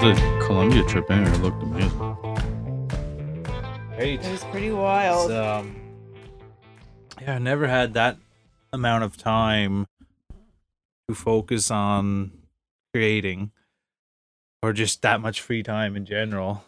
[0.00, 0.14] the
[0.46, 1.30] Colombia trip anyway?
[1.30, 2.16] It looked amazing.
[3.96, 4.24] Great.
[4.24, 5.30] It was pretty wild.
[5.30, 5.76] It's, um,
[7.20, 8.16] yeah, I never had that
[8.72, 9.86] amount of time
[11.08, 12.32] to focus on
[12.94, 13.50] creating
[14.62, 16.64] or just that much free time in general.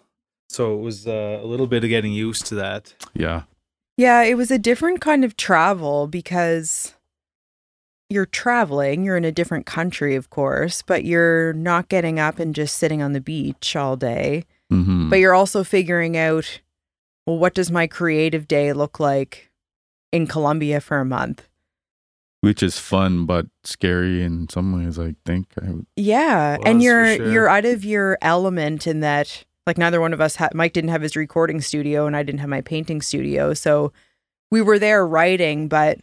[0.51, 2.95] So it was uh, a little bit of getting used to that.
[3.14, 3.45] Yeah.
[3.96, 6.95] Yeah, it was a different kind of travel because
[8.12, 12.55] you're traveling, you're in a different country, of course, but you're not getting up and
[12.55, 14.45] just sitting on the beach all day.
[14.71, 15.09] Mm-hmm.
[15.09, 16.61] But you're also figuring out,
[17.27, 19.51] well, what does my creative day look like
[20.12, 21.48] in Colombia for a month?
[22.43, 24.99] Which is fun but scary in some ways.
[24.99, 25.47] I think.
[25.63, 27.30] I, Yeah, and you're sure.
[27.30, 30.91] you're out of your element in that like neither one of us had Mike didn't
[30.91, 33.55] have his recording studio and I didn't have my painting studio.
[33.55, 33.93] So
[34.51, 36.01] we were there writing, but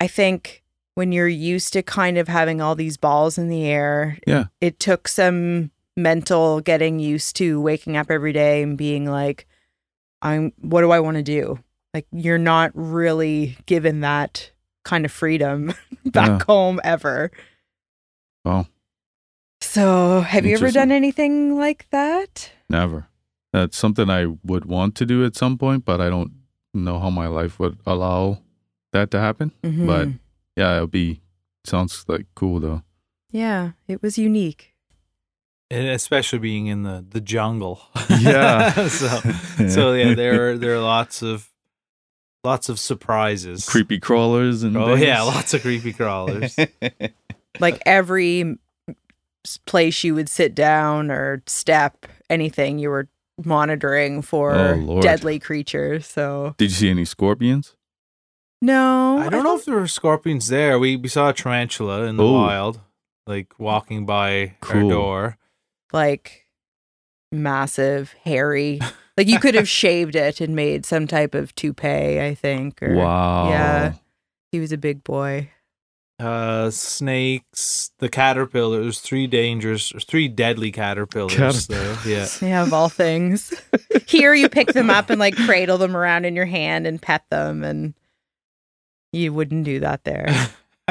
[0.00, 0.62] I think
[0.98, 4.46] when you're used to kind of having all these balls in the air, Yeah.
[4.60, 9.46] it took some mental getting used to waking up every day and being like
[10.22, 11.60] I'm what do I want to do?
[11.94, 14.50] Like you're not really given that
[14.84, 15.72] kind of freedom
[16.04, 16.44] back Yeah.
[16.46, 17.30] home ever.
[18.44, 18.66] oh,
[19.60, 22.50] So, have you ever done anything like that?
[22.68, 23.06] never.
[23.52, 26.32] That's something I would want to do at some point, but I don't
[26.74, 28.38] know how my life would allow
[28.92, 29.52] that to happen.
[29.62, 30.18] But Mhm.
[30.58, 31.20] Yeah, it'll be.
[31.64, 32.82] Sounds like cool though.
[33.30, 34.74] yeah, it was unique.
[35.70, 37.80] And especially being in the, the jungle.
[38.20, 38.72] Yeah.
[38.88, 39.20] so
[39.68, 41.48] so yeah, there are there are lots of
[42.42, 43.68] lots of surprises.
[43.68, 44.76] Creepy crawlers and.
[44.76, 46.56] Oh yeah, lots of creepy crawlers.
[47.60, 48.56] Like every
[49.66, 53.08] place you would sit down or step, anything, you were
[53.44, 56.06] monitoring for Oh, deadly creatures.
[56.06, 57.74] So, Did you see any scorpions?
[58.60, 60.78] No, I don't know if there were scorpions there.
[60.78, 62.32] We we saw a tarantula in the Oh.
[62.32, 62.80] wild,
[63.26, 65.38] like walking by our door.
[65.92, 66.46] like
[67.32, 68.80] massive, hairy.
[69.16, 72.82] Like you could have shaved it and made some type of toupee, I think.
[72.82, 73.50] Or, wow.
[73.50, 73.92] yeah.
[74.52, 75.50] He was a big boy.
[76.20, 81.34] Uh, snakes, the caterpillars, three dangerous, three deadly caterpillars.
[81.36, 82.02] Caterpillars.
[82.02, 82.12] There.
[82.12, 82.26] Yeah.
[82.48, 83.54] Yeah, of all things.
[84.06, 87.24] Here you pick them up and like cradle them around in your hand and pet
[87.30, 87.94] them and
[89.12, 90.28] you wouldn't do that there.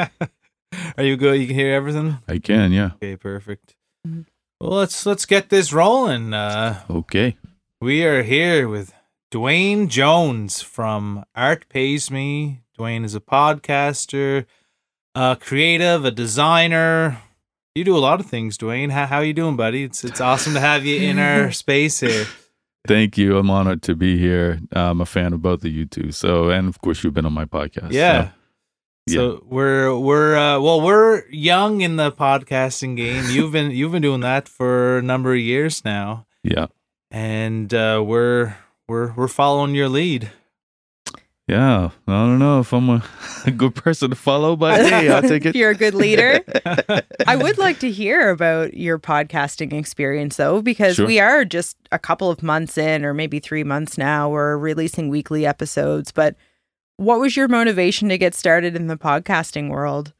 [0.96, 1.40] Are you good?
[1.40, 2.18] You can hear everything.
[2.28, 2.72] I can.
[2.72, 2.90] Yeah.
[2.96, 3.74] Okay, perfect.
[4.06, 4.26] Mhm.
[4.60, 6.34] Well, let's let's get this rolling.
[6.34, 7.36] Uh, Okay.
[7.80, 8.92] we are here with
[9.30, 12.62] Duane Jones from Art Pays Me.
[12.76, 14.46] Duane is a podcaster,
[15.14, 17.18] a creative, a designer.
[17.74, 18.90] You do a lot of things, Duane.
[18.90, 19.84] How how you doing, buddy?
[19.84, 22.26] It's it's awesome to have you in our space here.
[22.86, 23.36] Thank you.
[23.36, 24.60] I'm honored to be here.
[24.72, 26.12] I'm a fan of both of you two.
[26.12, 27.92] So, and of course, you've been on my podcast.
[27.92, 28.30] Yeah.
[29.08, 33.24] So, So we're we're uh, well we're young in the podcasting game.
[33.30, 36.66] You've been you've been doing that for a number of years now, yeah.
[37.10, 38.56] and uh, we're
[38.86, 40.30] we're we're following your lead.
[41.48, 41.90] Yeah.
[42.06, 43.02] I don't know if I'm a,
[43.46, 45.58] a good person to follow, but hey, I'll take If it.
[45.58, 46.40] you're a good leader.
[47.26, 51.06] I would like to hear about your podcasting experience though, because Sure.
[51.06, 54.28] we are just a couple of months in, or maybe three months now.
[54.28, 56.12] We're releasing weekly episodes.
[56.12, 56.36] But
[56.98, 60.12] what was your motivation to get started in the podcasting world?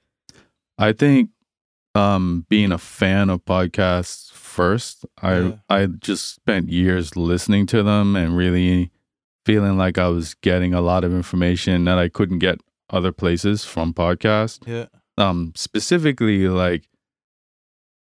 [0.78, 1.30] I think
[1.94, 5.52] um, being a fan of podcasts first, I Yeah.
[5.68, 8.90] I just spent years listening to them and really
[9.48, 12.60] feeling like I was getting a lot of information that I couldn't get
[12.91, 14.60] other places from podcasts.
[14.69, 16.86] yeah, um specifically like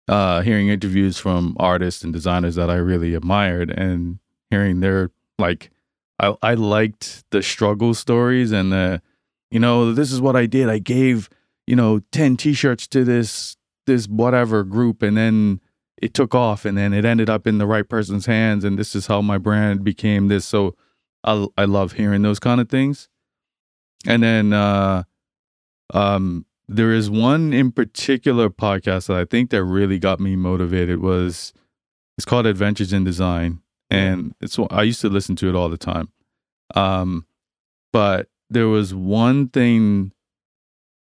[0.09, 5.71] uh hearing interviews from artists and designers that I really admired and hearing their like
[6.19, 9.03] I I liked the struggle stories and the
[9.51, 10.71] you know this is what I did.
[10.71, 11.29] I gave
[11.67, 15.61] you know 10 t-shirts to this this whatever group and then
[15.99, 18.95] it took off and then it ended up in the right person's hands and this
[18.97, 20.47] is how my brand became this.
[20.47, 20.75] So
[21.27, 23.09] I I love hearing those kind of things.
[24.07, 25.05] And then uh
[25.93, 31.01] um there is one in particular podcast that I think that really got me motivated
[31.01, 31.53] was
[32.19, 33.61] it's called Adventures in Design.
[33.91, 36.09] And it's I used to listen to it all the time.
[36.75, 37.27] Um
[37.93, 40.13] but there was one thing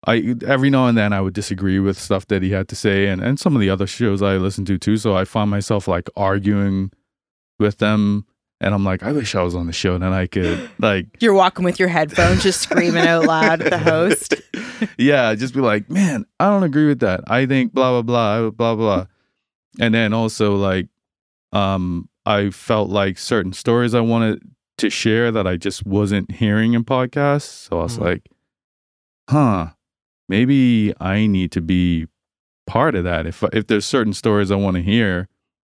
[0.07, 3.07] I every now and then I would disagree with stuff that he had to say
[3.07, 4.98] and and some of the other shows I listened to too.
[4.98, 6.92] So I find myself like arguing
[7.60, 8.25] with them
[8.65, 11.06] and I'm like I wish I was on the show and then I could like
[11.21, 14.33] You're walking with your headphones, just screaming out loud at the host.
[14.97, 17.21] yeah, just be like, man, I don't agree with that.
[17.27, 19.06] I think blah blah blah blah blah.
[19.79, 20.88] And then also like,
[21.53, 24.41] um, I felt like certain stories I wanted
[24.79, 27.68] to share that I just wasn't hearing in podcasts.
[27.69, 28.01] So I was Mm.
[28.01, 28.29] like,
[29.29, 29.68] huh,
[30.27, 32.07] maybe I need to be
[32.68, 33.25] part of that.
[33.25, 35.27] If if there's certain stories I want to hear,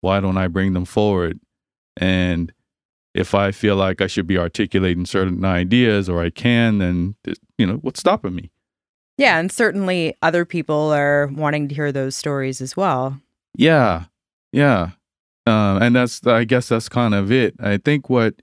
[0.02, 1.40] why don't I bring them forward?
[1.98, 2.52] And
[3.14, 7.16] if I feel like I should be articulating certain ideas or I can, then
[7.58, 8.52] you know what's stopping me?
[9.18, 13.20] Yeah, and certainly other people are wanting to hear those stories as well.
[13.56, 14.06] Yeah,
[14.54, 14.92] yeah,
[15.46, 17.56] um, and that's I guess that's kind of it.
[17.60, 18.36] I think what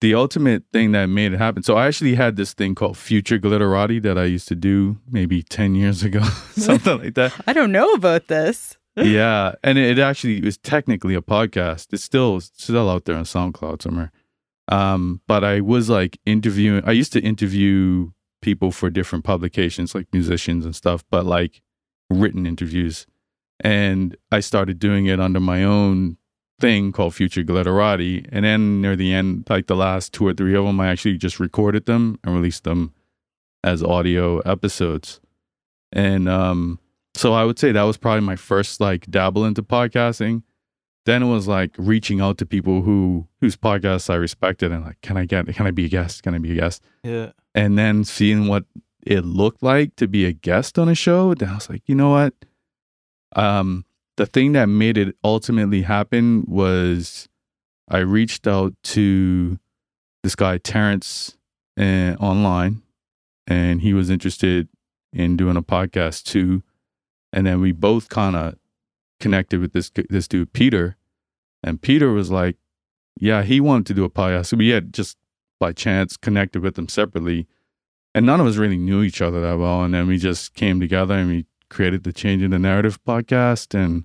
[0.00, 1.62] the ultimate thing that made it happen.
[1.62, 5.42] So I actually had this thing called Future Glitterati that I used to do maybe
[5.42, 6.20] ten years ago,
[6.56, 7.32] something like that.
[7.46, 8.76] I don't know about this.
[8.96, 11.92] Yeah, and it actually was technically a podcast.
[11.92, 14.12] It's still still out there on SoundCloud somewhere.
[14.68, 16.82] Um, but I was like interviewing.
[16.84, 18.10] I used to interview
[18.40, 21.62] people for different publications, like musicians and stuff, but like
[22.10, 23.06] written interviews.
[23.60, 26.18] And I started doing it under my own
[26.60, 28.26] thing called Future Glitterati.
[28.30, 31.18] And then near the end, like the last two or three of them, I actually
[31.18, 32.92] just recorded them and released them
[33.62, 35.20] as audio episodes.
[35.92, 36.78] And um,
[37.14, 40.42] so I would say that was probably my first like dabble into podcasting.
[41.06, 45.00] Then it was like reaching out to people who whose podcasts I respected and like,
[45.02, 46.22] can I get can I be a guest?
[46.22, 46.82] Can I be a guest?
[47.02, 47.32] Yeah.
[47.54, 48.64] And then seeing what
[49.06, 51.94] it looked like to be a guest on a show, then I was like, you
[51.94, 52.34] know what?
[53.36, 53.84] Um,
[54.16, 57.28] the thing that made it ultimately happen was
[57.88, 59.58] I reached out to
[60.22, 61.36] this guy Terrence
[61.78, 62.82] uh, online,
[63.46, 64.68] and he was interested
[65.12, 66.62] in doing a podcast too.
[67.34, 68.54] And then we both kind of
[69.18, 70.96] connected with this this dude Peter,
[71.64, 72.56] and Peter was like,
[73.20, 75.18] "Yeah, he wanted to do a podcast." So we had just
[75.58, 77.48] by chance connected with them separately,
[78.14, 79.82] and none of us really knew each other that well.
[79.82, 83.74] And then we just came together and we created the Change in the Narrative podcast,
[83.74, 84.04] and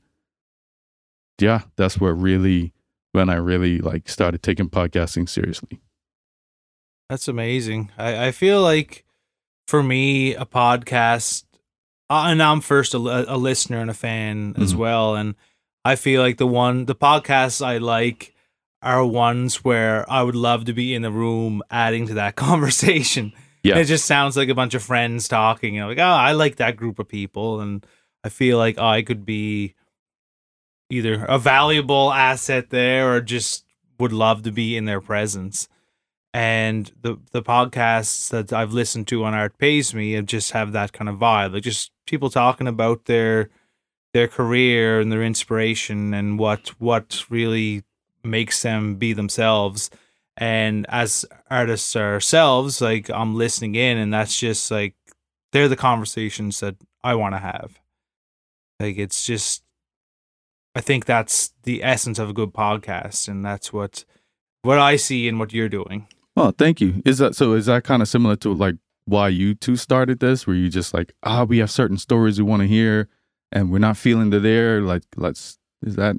[1.39, 2.73] yeah, that's where really
[3.11, 5.79] when I really like started taking podcasting seriously.
[7.09, 7.91] That's amazing.
[7.95, 9.05] I, I feel like
[9.67, 11.43] for me, a podcast,
[12.09, 14.77] and I'm first a, a listener and a fan as Mhm.
[14.77, 15.15] well.
[15.15, 15.35] And
[15.85, 18.33] I feel like the one, the podcasts I like
[18.81, 23.33] are ones where I would love to be in the room adding to that conversation.
[23.63, 23.77] Yeah.
[23.77, 25.75] It just sounds like a bunch of friends talking.
[25.75, 27.59] Know, like, oh, I like that group of people.
[27.61, 27.85] And
[28.23, 29.75] I feel like I could be
[30.89, 33.65] either a valuable asset there or just
[33.99, 35.67] would love to be in their presence.
[36.33, 40.73] And the the podcasts that I've listened to on Art Pays Me have just have
[40.73, 41.53] that kind of vibe.
[41.53, 43.49] Like just people talking about their
[44.13, 47.83] their career and their inspiration and what what really
[48.23, 49.89] makes them be themselves.
[50.37, 54.95] And as artists ourselves, like I'm listening in and that's just like
[55.51, 57.79] they're the conversations that I want to have.
[58.79, 59.63] Like it's just
[60.75, 64.05] I think that's the essence of a good podcast and that's what
[64.61, 66.07] what I see in what you're doing.
[66.39, 67.01] Oh, thank you.
[67.03, 67.51] Is that so?
[67.51, 70.47] Is that kind of similar to like why you two started this?
[70.47, 73.09] Where you just like, ah, we have certain stories we want to hear,
[73.51, 74.79] and we're not feeling the there.
[74.79, 75.57] Like, let's.
[75.81, 76.15] Is that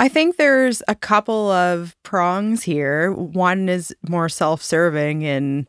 [0.00, 3.12] I think there's a couple of prongs here.
[3.12, 5.68] One is more self serving, and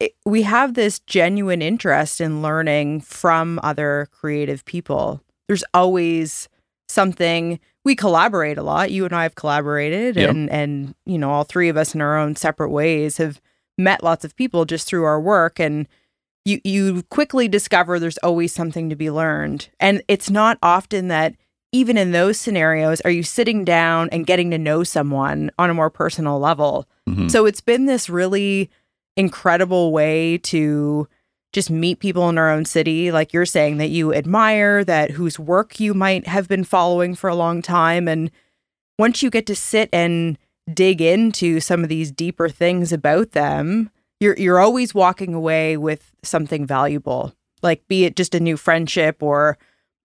[0.00, 5.22] it, we have this genuine interest in learning from other creative people.
[5.46, 6.48] There's always
[6.88, 8.90] something we collaborate a lot.
[8.90, 10.30] You and I have collaborated, Yep.
[10.30, 13.40] and and you know all three of us in our own separate ways have
[13.78, 15.88] met lots of people just through our work and
[16.44, 21.34] you you quickly discover there's always something to be learned and it's not often that
[21.72, 25.74] even in those scenarios are you sitting down and getting to know someone on a
[25.74, 27.30] more personal level Mhm.
[27.30, 28.68] so it's been this really
[29.16, 31.08] incredible way to
[31.52, 33.12] just meet people in our own city.
[33.12, 37.28] Like you're saying that you admire that whose work you might have been following for
[37.28, 38.08] a long time.
[38.08, 38.30] And
[38.98, 40.38] once you get to sit and
[40.72, 43.90] dig into some of these deeper things about them
[44.22, 47.34] you're you're always walking away with something valuable.
[47.60, 49.58] Like be it just a new friendship or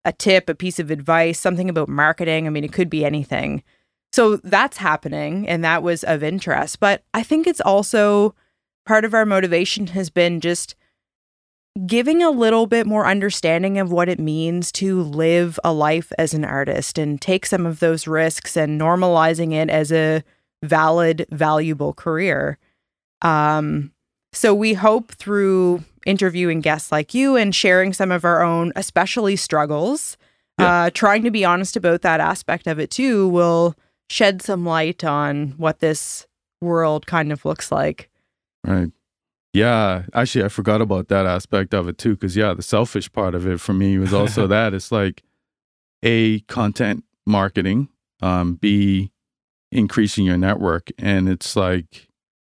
[0.03, 2.47] a tip a piece of advice something about marketing.
[2.47, 3.63] I mean it could be anything.
[4.11, 6.79] So that's happening and that was of interest.
[6.79, 8.33] But i think it's also
[8.87, 10.75] part of our motivation has been just
[11.85, 16.33] giving a little bit more understanding of what it means to live a life as
[16.33, 20.23] an artist and take some of those risks and normalizing it as a
[20.63, 22.57] valid valuable career
[23.21, 23.91] um
[24.33, 29.35] so we hope through interviewing guests like you and sharing some of our own especially
[29.35, 30.17] struggles
[30.59, 30.85] Yeah.
[30.85, 33.75] uh trying to be honest about that aspect of it too will
[34.09, 36.25] shed some light on what this
[36.59, 38.09] world kind of looks like
[38.65, 38.89] right?
[39.57, 42.11] Yeah, actually, I forgot about that aspect of it too.
[42.15, 45.23] Because yeah, the selfish part of it for me was also that it's like
[46.03, 47.89] a content marketing,
[48.21, 49.11] um, b
[49.71, 52.07] increasing your network, and it's like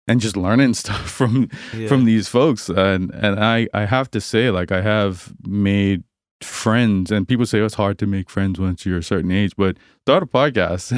[0.07, 1.87] and just learning stuff from Yeah.
[1.87, 6.03] from these folks and and I I have to say like I have made
[6.41, 9.53] friends and people say oh, it's hard to make friends once you're a certain age
[9.55, 10.91] but start a podcast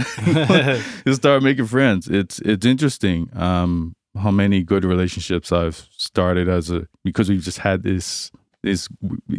[1.06, 6.70] you start making friends it's it's interesting um how many good relationships i've started as
[6.70, 8.32] a because we've just had this
[8.64, 8.88] this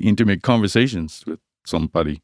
[0.00, 2.22] intimate conversations with somebody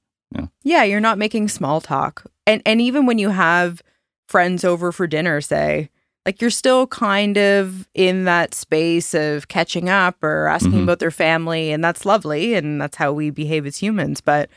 [0.62, 2.24] Yeah, you're not making small talk.
[2.46, 3.82] And and even when you have
[4.28, 5.90] friends over for dinner, say,
[6.24, 10.84] like you're still kind of in that space of catching up or asking Mhm.
[10.84, 14.48] about their family and that's lovely and that's how we behave as humans, but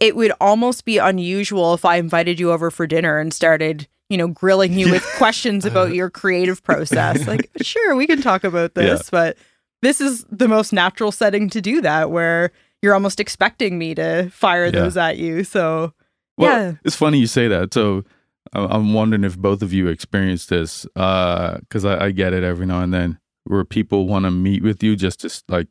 [0.00, 4.16] it would almost be unusual if I invited you over for dinner and started, you
[4.16, 7.26] know, grilling you with questions about your creative process.
[7.26, 9.36] Like, sure, we can talk about this, but
[9.82, 12.50] this is the most natural setting to do that where
[12.82, 14.70] you're almost expecting me to fire Yeah.
[14.70, 15.44] those at you.
[15.44, 15.92] So,
[16.38, 16.72] Well, yeah.
[16.84, 17.72] it's funny you say that.
[17.74, 18.04] So
[18.52, 22.66] I'm wondering if both of you experienced this, uh, because I, I get it every
[22.66, 25.68] now and then, where people want to meet with you just to like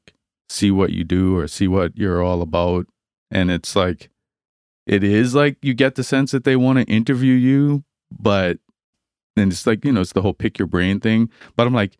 [0.49, 2.85] see what you do or see what you're all about,
[3.31, 4.09] and it's like,
[4.85, 7.83] it is like you get the sense that they want to interview you,
[8.19, 8.59] but
[9.37, 11.29] and it's like you know it's the whole pick your brain thing.
[11.55, 11.97] But I'm like,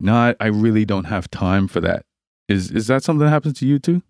[0.00, 2.04] no, I, I really don't have time for that.
[2.48, 4.02] Is is that something that happens to you too?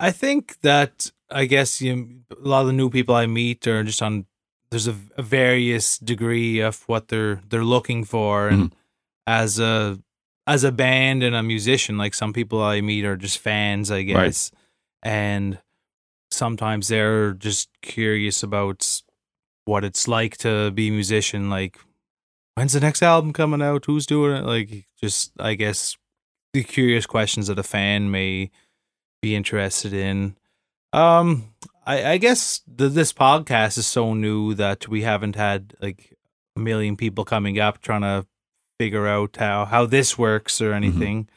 [0.00, 3.84] I think that I guess you a lot of the new people I meet are
[3.84, 4.26] just on
[4.70, 8.78] there's a, a various degree of what they're they're looking for and mm-hmm.
[9.26, 9.98] as a
[10.46, 14.02] as a band and a musician like some people I meet are just fans I
[14.02, 14.50] guess
[15.02, 15.58] and
[16.30, 19.02] sometimes they're just curious about
[19.68, 21.78] what it's like to be a musician like
[22.54, 25.96] when's the next album coming out who's doing it like just I guess
[26.52, 28.50] the curious questions that a fan may
[29.20, 30.36] be interested in.
[30.92, 31.54] Um,
[31.86, 36.16] I, I guess the, this podcast is so new that we haven't had like
[36.56, 38.26] a million people coming up trying to
[38.78, 41.28] figure out how how this works or anything.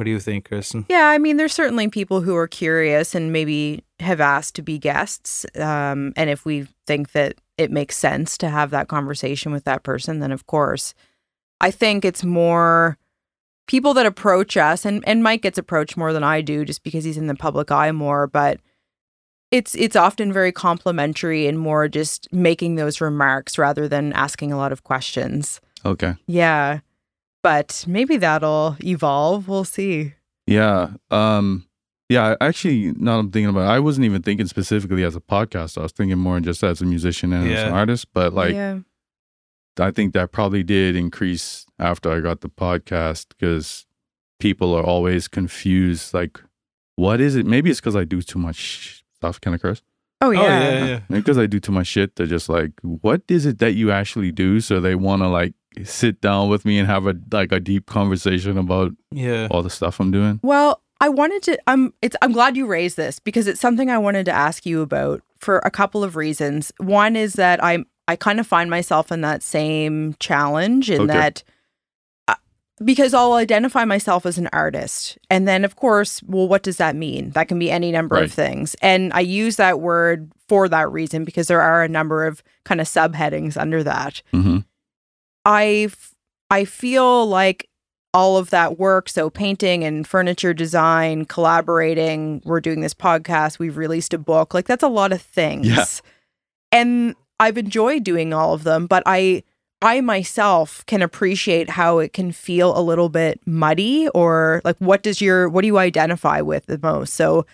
[0.00, 0.86] What do you think, Kristen?
[0.88, 4.78] Yeah, I mean, there's certainly people who are curious and maybe have asked to be
[4.78, 5.44] guests.
[5.56, 9.82] Um, and if we think that it makes sense to have that conversation with that
[9.82, 10.94] person, then of course.
[11.60, 12.96] I think it's more
[13.66, 17.04] people that approach us, and, and Mike gets approached more than I do just because
[17.04, 18.58] he's in the public eye more, but
[19.50, 24.56] it's it's often very complimentary and more just making those remarks rather than asking a
[24.56, 25.60] lot of questions.
[25.84, 26.14] Okay.
[26.26, 26.78] Yeah.
[27.42, 29.48] But maybe that'll evolve.
[29.48, 30.14] We'll see.
[30.46, 30.90] Yeah.
[31.10, 31.66] Um
[32.08, 35.78] yeah, actually now I'm thinking about it, I wasn't even thinking specifically as a podcast.
[35.78, 38.06] I was thinking more just as a musician and as an artist.
[38.12, 38.80] But like yeah.
[39.78, 43.86] I think that probably did increase after I got the podcast because
[44.38, 46.12] people are always confused.
[46.12, 46.40] Like,
[46.96, 47.46] what is it?
[47.46, 49.40] Maybe it's because I do too much stuff.
[49.40, 49.82] Can I curse?
[50.20, 50.40] Oh yeah.
[50.40, 51.00] Oh yeah, yeah.
[51.08, 52.16] Maybe because I do too much shit.
[52.16, 54.60] They're just like, what is it that you actually do?
[54.60, 57.86] So they want to like sit down with me and have a like a deep
[57.86, 59.48] conversation about Yeah.
[59.50, 60.40] all the stuff I'm doing.
[60.42, 63.98] Well, I wanted to I'm it's I'm glad you raised this because it's something I
[63.98, 66.72] wanted to ask you about for a couple of reasons.
[66.78, 71.12] One is that I I kind of find myself in that same challenge in Okay.
[71.12, 71.42] that
[72.28, 72.34] uh,
[72.84, 75.16] because I'll identify myself as an artist.
[75.30, 77.30] And then of course, well what does that mean?
[77.30, 78.24] That can be any number Right.
[78.24, 78.74] of things.
[78.82, 82.80] And I use that word for that reason because there are a number of kind
[82.80, 84.20] of subheadings under that.
[84.32, 84.58] hmm
[85.44, 85.88] I
[86.50, 87.68] I feel like
[88.12, 93.76] all of that work so painting and furniture design collaborating we're doing this podcast we've
[93.76, 95.84] released a book like that's a lot of things Yeah.
[96.72, 99.44] and I've enjoyed doing all of them but I
[99.80, 105.04] I myself can appreciate how it can feel a little bit muddy or like what
[105.04, 107.46] does your what do you identify with the most so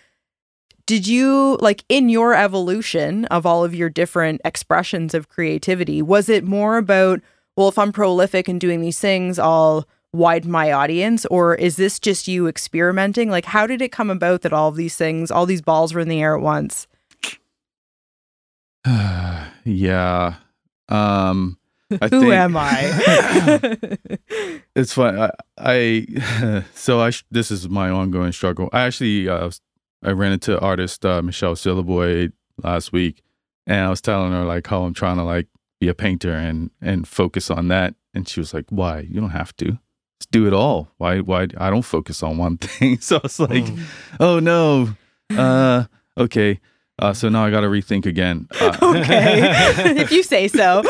[0.87, 6.31] did you like in your evolution of all of your different expressions of creativity was
[6.31, 7.21] it more about
[7.57, 11.99] well if i'm prolific and doing these things i'll widen my audience or is this
[11.99, 15.45] just you experimenting like how did it come about that all of these things all
[15.47, 16.87] these balls were in the air at once
[19.65, 20.35] yeah.
[20.89, 21.59] Um,
[22.01, 23.77] I who think- am i
[24.77, 25.19] It's fun.
[25.19, 28.69] I, I so I sh- this is my ongoing struggle.
[28.73, 29.51] I actually uh,
[30.05, 32.31] I ran into artist uh, Michelle Syllaboy
[32.63, 33.23] last week,
[33.67, 35.49] and I was telling her like how I'm trying to like
[35.81, 39.01] be a painter and and focus on that, and she was like, "Why?
[39.01, 39.79] You don't have to.
[40.21, 40.89] Just do it all.
[40.99, 41.19] Why?
[41.21, 41.49] Why?
[41.59, 43.81] I don't focus on one thing." So I was like, Mm.
[44.21, 44.95] "Oh no,
[45.37, 45.85] uh,
[46.17, 46.61] okay."
[46.99, 48.49] Uh, so now I got to rethink again.
[48.59, 49.51] Uh, okay
[50.01, 50.83] if you say so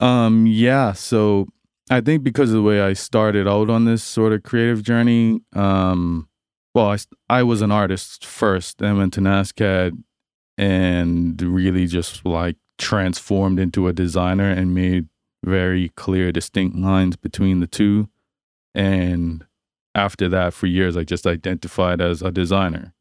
[0.00, 0.92] Um, yeah.
[0.92, 1.46] So
[1.90, 5.40] I think because of the way I started out on this sort of creative journey,
[5.54, 6.26] um,
[6.74, 6.98] well, I,
[7.28, 9.92] I was an artist first, then went to NASCAD
[10.56, 15.08] and really just like transformed into a designer and made
[15.44, 18.08] very clear, distinct lines between the two.
[18.74, 19.44] And
[19.94, 22.94] after that for years I just identified as a designer.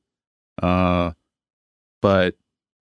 [0.61, 1.11] Uh
[2.01, 2.35] but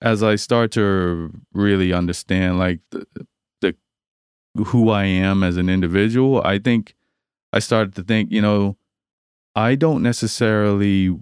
[0.02, 3.06] as I start to really understand like the,
[3.62, 3.76] the
[4.66, 6.96] who I am as an individual, I think
[7.52, 8.78] I started to think, you know,
[9.56, 11.18] I don't necessarily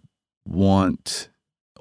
[0.46, 1.30] want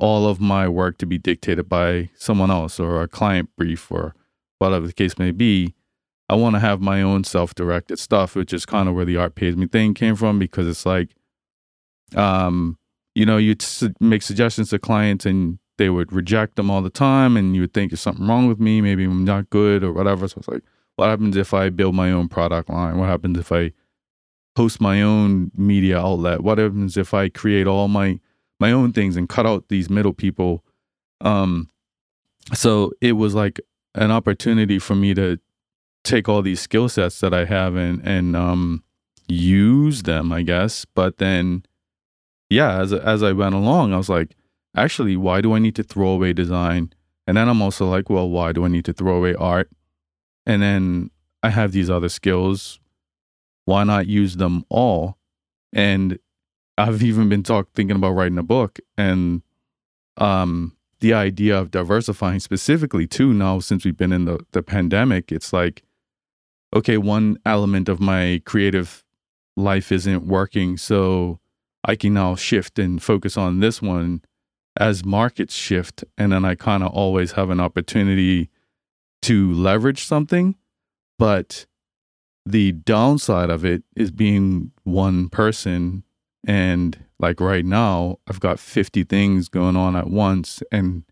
[0.02, 4.16] all of my work to be dictated by someone else or a client brief or
[4.58, 5.76] whatever the case may be.
[6.28, 9.36] I want to have my own self-directed stuff, which is kind of where the art
[9.36, 11.10] pays me thing came from because it's like,
[12.16, 12.78] um,
[13.14, 13.54] you know, you
[14.00, 17.72] make suggestions to clients and they would reject them all the time, and you would
[17.72, 20.26] think there's something wrong with me, maybe I'm not good or whatever.
[20.26, 20.64] So it's like,
[20.96, 22.98] what happens if I build my own product line?
[22.98, 23.72] What happens if I
[24.56, 26.40] host my own media outlet?
[26.40, 28.18] What happens if I create all my
[28.62, 30.64] my own things and cut out these middle people?
[31.20, 31.68] Um,
[32.54, 33.60] so it was like
[33.94, 35.38] an opportunity for me to
[36.04, 38.82] take all these skill sets that I have and and um,
[39.28, 40.84] use them, I guess.
[40.84, 41.64] But then,
[42.50, 44.36] yeah, as as I went along, I was like,
[44.76, 46.92] actually, why do I need to throw away design?
[47.26, 49.70] And then I'm also like, well, why do I need to throw away art?
[50.44, 51.10] And then
[51.42, 52.80] I have these other skills.
[53.64, 55.18] Why not use them all?
[55.72, 56.18] And
[56.78, 59.42] I've even been talk thinking about writing a book and
[60.16, 65.32] um the idea of diversifying specifically too now since we've been in the, the pandemic,
[65.32, 65.82] it's like
[66.74, 69.04] okay, one element of my creative
[69.56, 71.38] life isn't working, so
[71.84, 74.22] I can now shift and focus on this one
[74.78, 76.04] as markets shift.
[76.16, 78.50] And then I kind of always have an opportunity
[79.22, 80.56] to leverage something.
[81.18, 81.66] But
[82.46, 86.04] the downside of it is being one person.
[86.46, 91.04] And like right now, I've got 50 things going on at once, and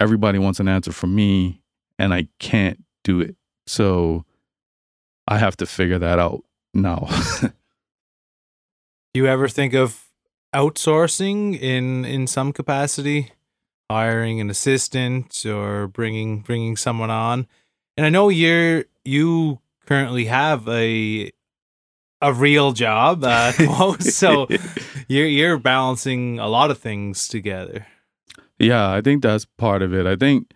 [0.00, 1.62] everybody wants an answer from me,
[1.98, 3.36] and I can't do it.
[3.66, 4.24] So
[5.26, 7.08] I have to figure that out now.
[7.40, 7.50] Do
[9.14, 10.04] you ever think of
[10.54, 13.32] outsourcing in in some capacity,
[13.90, 17.46] hiring an assistant or bringing bringing someone on?
[17.96, 21.30] And I know you're you currently have a
[22.20, 23.52] a real job, uh,
[24.00, 24.48] so
[25.08, 27.86] you're you're balancing a lot of things together.
[28.58, 30.06] Yeah, I think that's part of it.
[30.06, 30.52] I think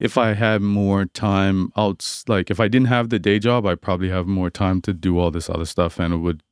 [0.00, 3.80] if I had more time out, like if I didn't have the day job, I'd
[3.80, 6.42] probably have more time to do all this other stuff and it would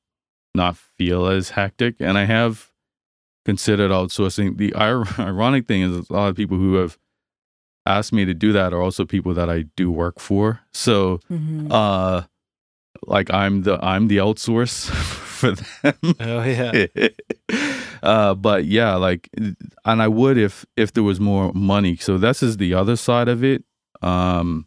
[0.55, 1.97] not feel as hectic.
[2.01, 2.71] And I have
[3.45, 4.57] considered outsourcing.
[4.57, 4.75] The
[5.19, 6.99] ironic thing is, a lot of people who have
[7.87, 10.61] asked me to do that are also people that I do work for.
[10.73, 11.71] So, mm-hmm.
[11.71, 12.23] uh,
[13.03, 16.15] like I'm the I'm the outsource for them.
[16.21, 16.87] Oh yeah.
[18.03, 21.97] uh, but yeah, like, and I would if if there was more money.
[21.97, 23.65] So this is the other side of it.
[24.03, 24.67] Um,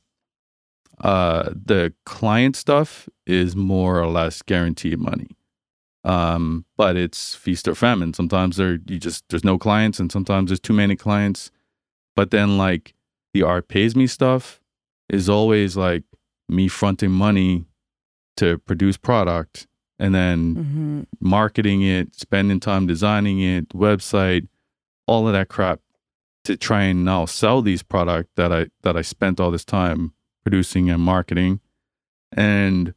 [1.01, 5.29] uh, the client stuff is more or less guaranteed money.
[6.03, 8.13] Um, but it's feast or famine.
[8.13, 11.51] Sometimes there you just there's no clients, and sometimes there's too many clients.
[12.15, 12.93] But then like
[13.33, 14.59] the art pays me stuff
[15.09, 16.03] is always like
[16.49, 17.65] me fronting money
[18.37, 19.67] to produce product
[19.99, 21.01] and then mm-hmm.
[21.19, 24.47] marketing it, spending time designing it, website,
[25.07, 25.79] all of that crap
[26.43, 30.13] to try and now sell these product that I that I spent all this time
[30.43, 31.59] producing and marketing.
[32.31, 32.93] And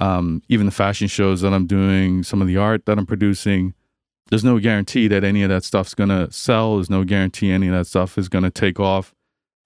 [0.00, 3.74] um, even the fashion shows that I'm doing, some of the art that I'm producing,
[4.30, 6.76] there's no guarantee that any of that stuff's gonna sell.
[6.76, 9.14] There's no guarantee any of that stuff is gonna take off.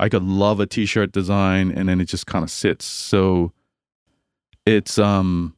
[0.00, 2.84] I could love a t-shirt design and then it just kind of sits.
[2.84, 3.52] So
[4.68, 5.56] it's um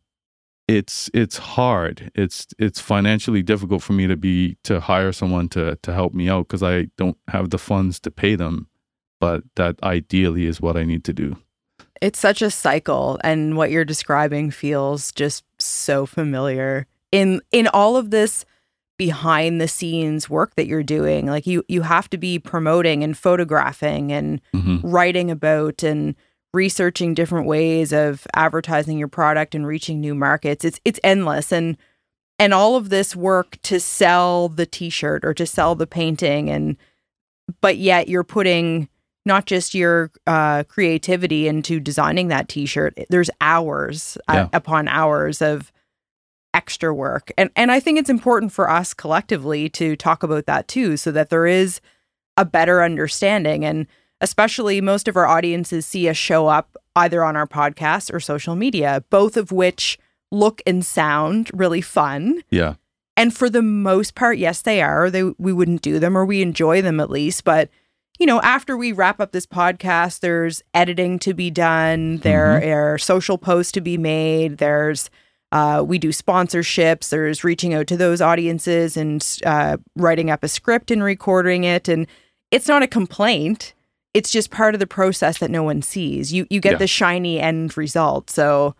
[0.68, 2.12] it's it's hard.
[2.14, 6.28] It's it's financially difficult for me to be to hire someone to to help me
[6.28, 8.68] out because I don't have the funds to pay them.
[9.18, 11.36] But that ideally is what I need to do.
[12.00, 16.86] It's such a cycle and what you're describing feels just so familiar.
[17.10, 18.44] In in all of this
[18.96, 23.18] behind the scenes work that you're doing, like you you have to be promoting and
[23.18, 24.86] photographing and mm-hmm.
[24.88, 26.14] writing about and
[26.52, 30.64] researching different ways of advertising your product and reaching new markets.
[30.64, 31.76] It's it's endless and
[32.38, 36.76] and all of this work to sell the t-shirt or to sell the painting and
[37.60, 38.88] but yet you're putting
[39.26, 44.48] not just your uh, creativity into designing that t-shirt there's hours uh, yeah.
[44.52, 45.70] upon hours of
[46.54, 50.66] extra work and and I think it's important for us collectively to talk about that
[50.66, 51.80] too so that there is
[52.36, 53.86] a better understanding and
[54.20, 58.56] especially most of our audiences see us show up either on our podcast or social
[58.56, 59.98] media, both of which
[60.30, 62.42] look and sound really fun.
[62.50, 62.74] Yeah.
[63.16, 65.10] And for the most part, yes, they are.
[65.10, 67.68] They we wouldn't do them or we enjoy them at least, but
[68.18, 72.70] you know, after we wrap up this podcast, there's editing to be done, there mm-hmm.
[72.70, 75.10] are social posts to be made, there's
[75.52, 77.08] Uh, we do sponsorships.
[77.08, 81.88] There's reaching out to those audiences and uh, writing up a script and recording it.
[81.88, 82.06] And
[82.52, 83.74] it's not a complaint.
[84.14, 86.32] It's just part of the process that no one sees.
[86.32, 86.78] You you get Yeah.
[86.78, 88.30] the shiny end result.
[88.30, 88.74] So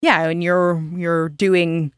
[0.00, 1.92] yeah, and you're you're doing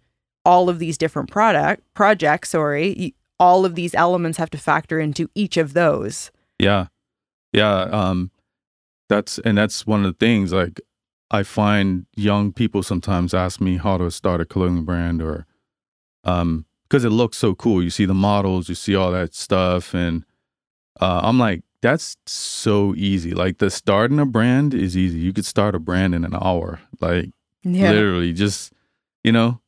[0.45, 2.51] all of these different product projects.
[2.51, 6.31] Sorry, you, all of these elements have to factor into each of those.
[6.59, 6.87] Yeah.
[7.53, 7.83] Yeah.
[7.85, 8.31] Um
[9.09, 10.81] that's and that's one of the things like
[11.31, 15.47] I find young people sometimes ask me how to start a clothing brand or
[16.25, 17.83] um because it looks so cool.
[17.83, 20.25] You see the models, you see all that stuff and
[21.01, 23.33] uh I'm like that's so easy.
[23.35, 25.19] Like the starting a brand is easy.
[25.19, 26.81] You could start a brand in an hour.
[27.01, 27.29] Like
[27.63, 27.91] Yeah.
[27.93, 28.73] literally just
[29.23, 29.61] you know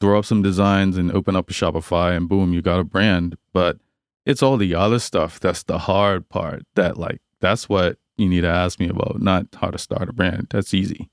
[0.00, 3.36] throw up some designs and open up a shopify and boom you got a brand
[3.52, 3.78] but
[4.26, 8.40] it's all the other stuff that's the hard part that like that's what you need
[8.42, 11.08] to ask me about not how to start a brand that's easy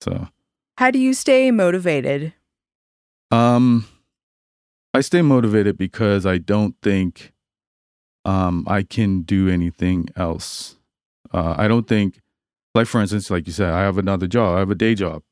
[0.00, 0.28] so
[0.78, 2.32] How do you stay motivated?
[3.32, 3.86] um
[4.94, 7.32] i stay motivated because i don't think
[8.24, 10.76] um i can do anything else.
[11.32, 12.20] Uh i don't think
[12.74, 15.22] like for instance like you said i have another job i have a day job.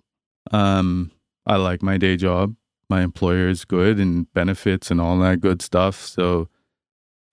[0.53, 1.11] Um
[1.47, 2.55] i like my day job.
[2.89, 6.01] My employer is good and benefits and all that good stuff.
[6.05, 6.49] So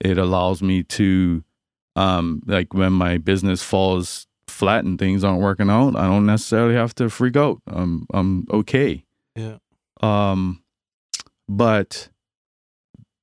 [0.00, 1.44] it allows me to
[1.96, 6.74] um like when my business falls flat and things aren't working out i don't necessarily
[6.74, 7.60] have to freak out.
[7.66, 9.04] I'm i'm okay.
[9.36, 9.56] Yeah.
[10.02, 10.62] um
[11.48, 12.08] but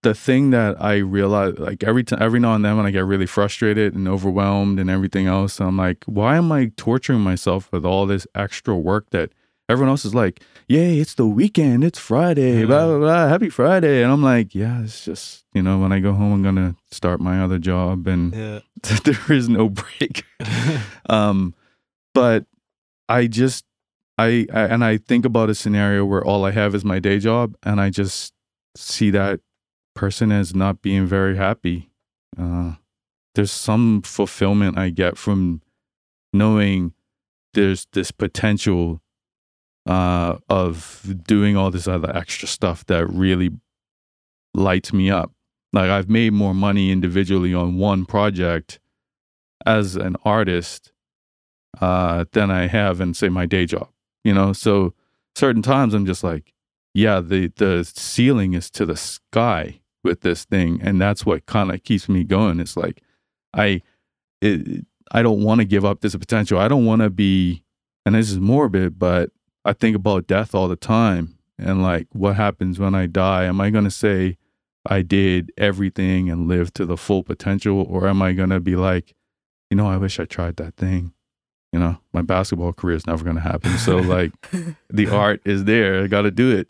[0.03, 3.05] the thing that i realize like every time every now and then when i get
[3.05, 7.85] really frustrated and overwhelmed and everything else i'm like why am i torturing myself with
[7.85, 9.31] all this extra work that
[9.69, 14.01] everyone else is like yay it's the weekend it's friday blah blah blah happy friday.
[14.03, 17.19] And i'm like yeah it's just you know when i go home i'm gonna start
[17.21, 18.59] my other job and Yeah.
[19.05, 20.23] there is no break.
[21.09, 21.53] Um
[22.13, 22.45] but
[23.07, 23.65] i just
[24.17, 27.19] I, I and i think about a scenario where all i have is my day
[27.19, 28.33] job and i just
[28.75, 29.39] see that
[29.93, 31.91] person as not being very happy.
[32.37, 32.75] Uh
[33.35, 35.61] there's some fulfillment i get from
[36.33, 36.93] knowing
[37.53, 39.01] there's this potential
[39.87, 43.49] uh of doing all this other extra stuff that really
[44.53, 45.31] lights me up.
[45.73, 48.79] Like i've made more money individually on one project
[49.65, 50.91] as an artist
[51.79, 53.89] uh than i have in say my day job
[54.23, 54.53] you know?
[54.53, 54.93] So
[55.35, 56.53] certain times i'm just like
[56.93, 61.71] yeah the the ceiling is to the sky with this thing and that's what kind
[61.71, 62.59] of keeps me going.
[62.59, 63.01] It's like
[63.53, 63.81] i
[64.41, 66.59] it, i don't want to give up this potential.
[66.59, 67.63] I don't want to be
[68.05, 69.29] and this is morbid but
[69.65, 73.45] i think about death all the time and like what happens when i die?
[73.45, 74.37] Am i going to say
[74.85, 78.75] i did everything and lived to the full potential or am i going to be
[78.75, 79.13] like
[79.69, 81.13] you know i wish i tried that thing.
[81.71, 84.31] You know my basketball career is never going to happen so like
[84.89, 86.03] the art is there.
[86.03, 86.67] I got to do it.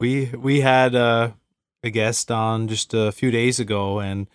[0.00, 1.30] We we had uh,
[1.82, 4.28] a guest on just a few days ago, and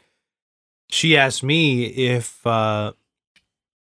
[0.89, 2.93] she asked me if uh,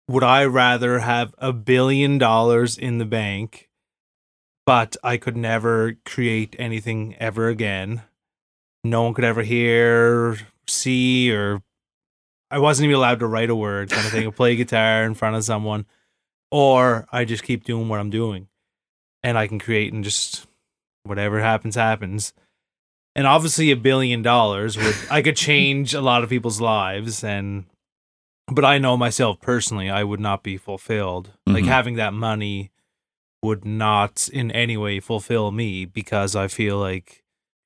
[0.08, 3.70] would I rather have a billion dollars in the bank,
[4.66, 8.04] but I could never create anything ever again.
[8.84, 10.38] No one could ever hear,
[10.68, 11.62] see, or
[12.52, 15.14] I wasn't even allowed to write a word, kind of thing, or play guitar in
[15.14, 15.86] front of someone,
[16.52, 18.48] or I just keep doing what I'm doing,
[19.22, 20.48] and I can create and just
[21.04, 22.34] whatever happens happens
[23.16, 27.66] and obviously a billion dollars would i could change a lot of people's lives and
[28.48, 31.68] but i know myself personally i would not be fulfilled like Mhm.
[31.68, 32.72] having that money
[33.44, 37.24] would not in any way fulfill me because i feel like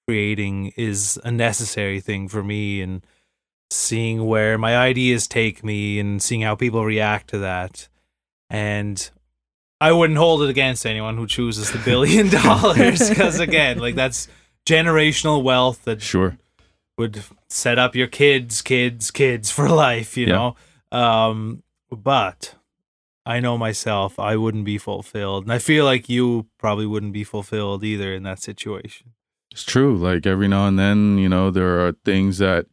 [0.08, 3.06] creating is a necessary thing for me and
[3.70, 7.90] seeing where my ideas take me and seeing how people react to that
[8.50, 9.10] and
[9.80, 14.28] I wouldn't hold it against anyone who chooses the billion dollars because again, like that's
[14.68, 16.38] generational wealth that sure
[16.98, 20.54] would set up your kids, kids, kids for life, you Yeah.
[20.92, 20.98] know.
[21.00, 22.56] Um, but
[23.26, 27.24] I know myself, I wouldn't be fulfilled, and I feel like you probably wouldn't be
[27.24, 29.14] fulfilled either in that situation.
[29.52, 29.96] It's true.
[29.98, 32.66] Like every now and then, you know, there are things that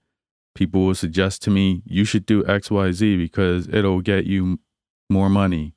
[0.54, 4.58] people will suggest to me, you should do XYZ because it'll get you
[5.10, 5.74] more money.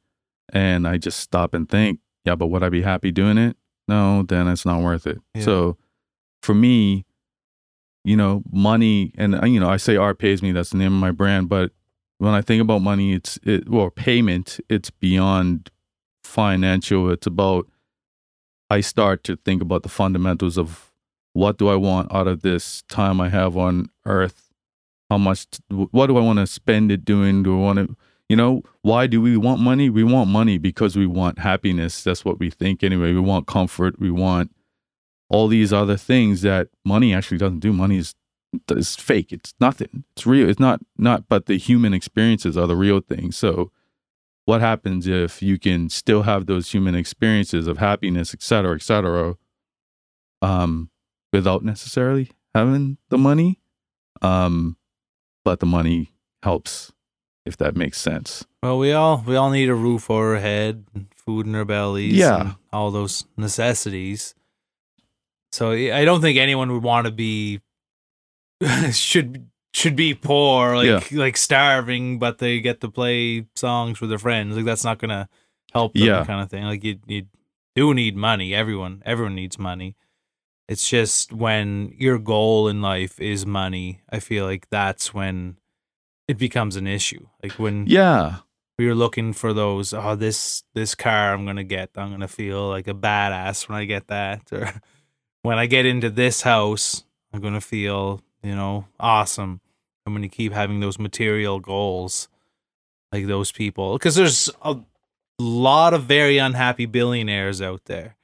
[0.53, 3.57] And I just stop and think, yeah, but would I be happy doing it?
[3.87, 5.19] No, then it's not worth it.
[5.33, 5.41] Yeah.
[5.43, 5.77] So
[6.47, 7.05] for me,
[8.05, 10.93] you know, money and uh, you know, I say art pays me, that's the name
[10.93, 11.71] of my brand, but
[12.19, 15.69] when I think about money, it's it well, payment, it's beyond
[16.23, 17.11] financial.
[17.11, 17.67] It's about
[18.69, 20.93] I start to think about the fundamentals of
[21.33, 24.53] what do I want out of this time I have on earth?
[25.09, 25.47] How much?
[25.69, 27.43] What do I want to spend it doing?
[27.43, 27.95] Do I want to,
[28.29, 29.89] You know, why do we want money?
[29.89, 32.03] We want money because we want happiness.
[32.05, 33.11] That's what we think anyway.
[33.11, 33.99] We want comfort.
[33.99, 34.51] We want
[35.29, 37.73] all these other things that money actually doesn't do.
[37.73, 38.15] Money is
[38.71, 39.31] is fake.
[39.33, 40.05] It's nothing.
[40.13, 40.49] It's real.
[40.49, 43.31] It's not not but the human experiences are the real thing.
[43.31, 43.71] So
[44.45, 48.81] what happens if you can still have those human experiences of happiness, et cetera, et
[48.81, 49.35] cetera,
[50.41, 50.89] um,
[51.33, 53.59] without necessarily having the money?
[54.21, 54.77] Um,
[55.43, 56.13] but the money
[56.43, 56.91] helps,
[57.45, 58.45] if that makes sense.
[58.63, 60.85] Well, we all we all need a roof over our head,
[61.15, 62.53] food in our bellies, Yeah.
[62.71, 64.33] all those necessities.
[65.57, 67.61] So I don't think anyone would want to be
[68.91, 74.19] should should be poor, like like starving, but they get to play songs with their
[74.19, 74.55] friends.
[74.55, 75.27] Like that's not gonna
[75.73, 76.25] help them, Yeah.
[76.25, 76.63] kind of thing.
[76.63, 77.25] Like you you
[77.75, 78.53] do need money.
[78.53, 79.95] Everyone everyone needs money.
[80.67, 85.57] It's just when your goal in life is money, I feel like that's when
[86.27, 87.25] it becomes an issue.
[87.41, 88.37] Like when Yeah.
[88.77, 92.69] we were looking for those oh this this car i'm gonna get i'm gonna feel
[92.69, 94.69] like a badass when i get that or
[95.43, 99.61] when i get into this house i'm gonna feel you know awesome.
[100.05, 102.29] I'm going to keep having those material goals
[103.11, 104.77] like those people because there's a
[105.37, 108.15] lot of very unhappy billionaires out there.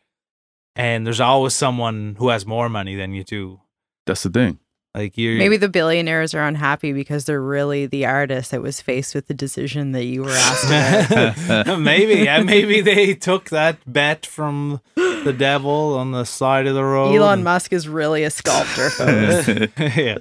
[0.77, 3.59] And there's always someone who has more money than you do.
[4.05, 4.59] That's the thing.
[4.95, 9.13] like you're Maybe the billionaires are unhappy because they're really the artist that was faced
[9.13, 14.79] with the decision that you were asked maybe, yeah, maybe they took that bet from
[15.23, 17.15] the devil on the side of the road.
[17.15, 19.47] Elon Musk is really a sculptor, folks.
[19.95, 20.17] yeah,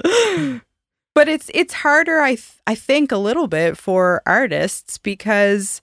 [1.15, 5.81] but it's it's harder I th- I think a little bit for artists because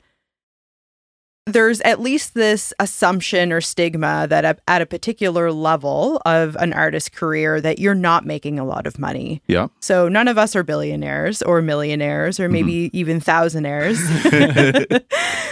[1.53, 6.73] there's at least this assumption or stigma that at- at a particular level of an
[6.73, 9.41] artist's career that you're not making a lot of money.
[9.47, 9.67] Yeah.
[9.79, 12.53] So none of us are billionaires or millionaires or mm-hmm.
[12.53, 13.99] maybe even thousandaires.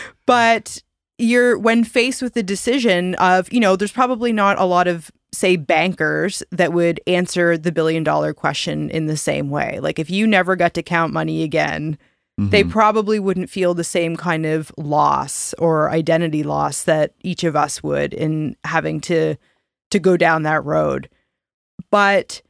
[0.26, 0.82] but
[1.18, 5.12] you're when faced with the decision of, you know, there's probably not a lot of
[5.34, 9.80] say bankers that would answer the billion dollar question in the same way.
[9.82, 11.98] Like if you never got to count money again,
[12.38, 12.70] they Mhm.
[12.70, 17.82] probably wouldn't feel the same kind of loss or identity loss that each of us
[17.82, 19.36] would in having to
[19.90, 21.10] to go down that road.
[21.90, 22.42] But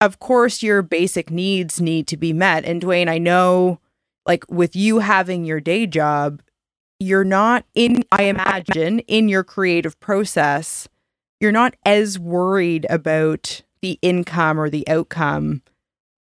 [0.00, 2.64] of course your basic needs need to be met.
[2.64, 3.80] And Duane, I know
[4.26, 6.42] like with you having your day job,
[6.98, 10.88] you're not in I imagine in your creative process,
[11.40, 15.62] you're not as worried about the income or the outcome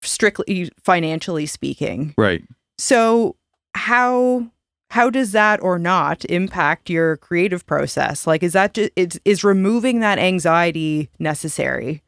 [0.02, 2.14] strictly financially speaking.
[2.16, 2.42] right.
[2.78, 3.36] So
[3.74, 4.46] how
[4.90, 8.26] how does that or not impact your creative process?
[8.26, 12.02] Like is that just is, is removing that anxiety necessary?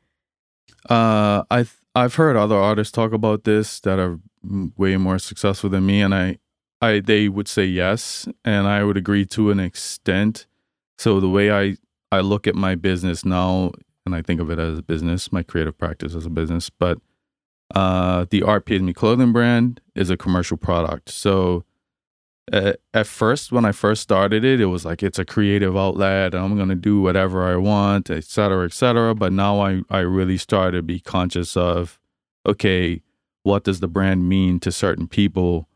[0.88, 4.18] Uh, I I've heard other artists talk about this that are
[4.76, 6.38] way more successful than me, and I,
[6.88, 10.46] I they would say yes, and I would agree to an extent.
[10.98, 11.76] So the way I
[12.18, 13.72] I look at my business now,
[14.06, 16.98] and I think of it as a business, my creative practice as a business, but
[17.74, 18.42] uh, the
[18.82, 21.08] Me clothing brand is a commercial product.
[21.10, 21.64] So
[22.52, 26.34] uh, at first, when I first started it, it was like it's a creative outlet.
[26.34, 29.14] I'm gonna do whatever I want, et cetera, et cetera.
[29.14, 31.98] But now I I really started to be conscious of,
[32.44, 33.00] okay,
[33.42, 35.66] what does the brand mean to certain people?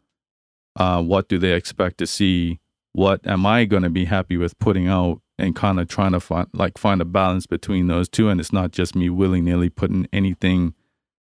[0.78, 2.60] Uh, what do they expect to see?
[2.94, 5.20] What am I gonna be happy with putting out?
[5.40, 8.28] And kind of trying to find like find a balance between those two.
[8.28, 10.74] And it's not just me willy nilly putting anything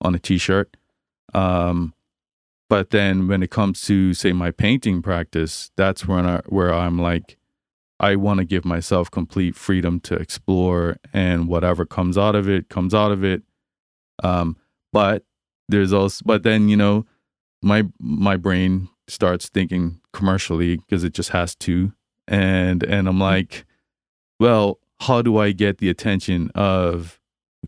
[0.03, 0.77] on a t-shirt.
[1.33, 1.95] Um,
[2.69, 6.99] but then when it comes to say my painting practice, that's when I, where I'm
[6.99, 7.39] like,
[8.01, 12.69] I want to give myself complete freedom to explore, and whatever comes out of it
[12.69, 13.43] comes out of it.
[14.23, 14.57] Um,
[14.93, 15.25] but
[15.69, 17.07] there's also, but then you know,
[17.63, 21.93] my my brain starts thinking commercially because it just has to,
[22.27, 23.65] and and I'm like,
[24.41, 27.21] well, how do I get the attention of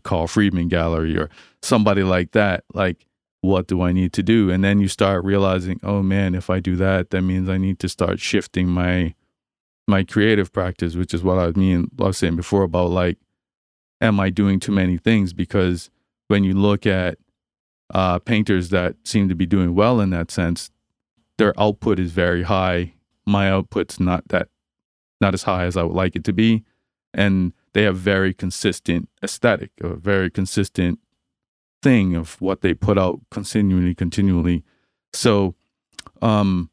[0.03, 1.29] Carl Friedman Gallery or
[1.61, 2.63] somebody like that?
[2.73, 3.05] Like,
[3.41, 4.49] what do I need to do?
[4.49, 7.79] And then you start realizing, oh man, if I do that, that means I need
[7.79, 9.13] to start shifting my
[9.87, 13.17] my creative practice, which is what I mean I was saying before about like,
[14.01, 15.31] am I doing too many things?
[15.31, 15.91] Because
[16.27, 17.19] when you look at
[17.93, 20.71] uh, painters that seem to be doing well in that sense,
[21.37, 22.93] their output is very high.
[23.25, 24.47] My output's not that
[25.21, 26.63] not as high as I would like it to be.
[27.13, 30.99] And they have very consistent aesthetic, a very consistent
[31.81, 34.63] thing of what they put out continually, continually.
[35.13, 35.55] So,
[36.21, 36.69] um,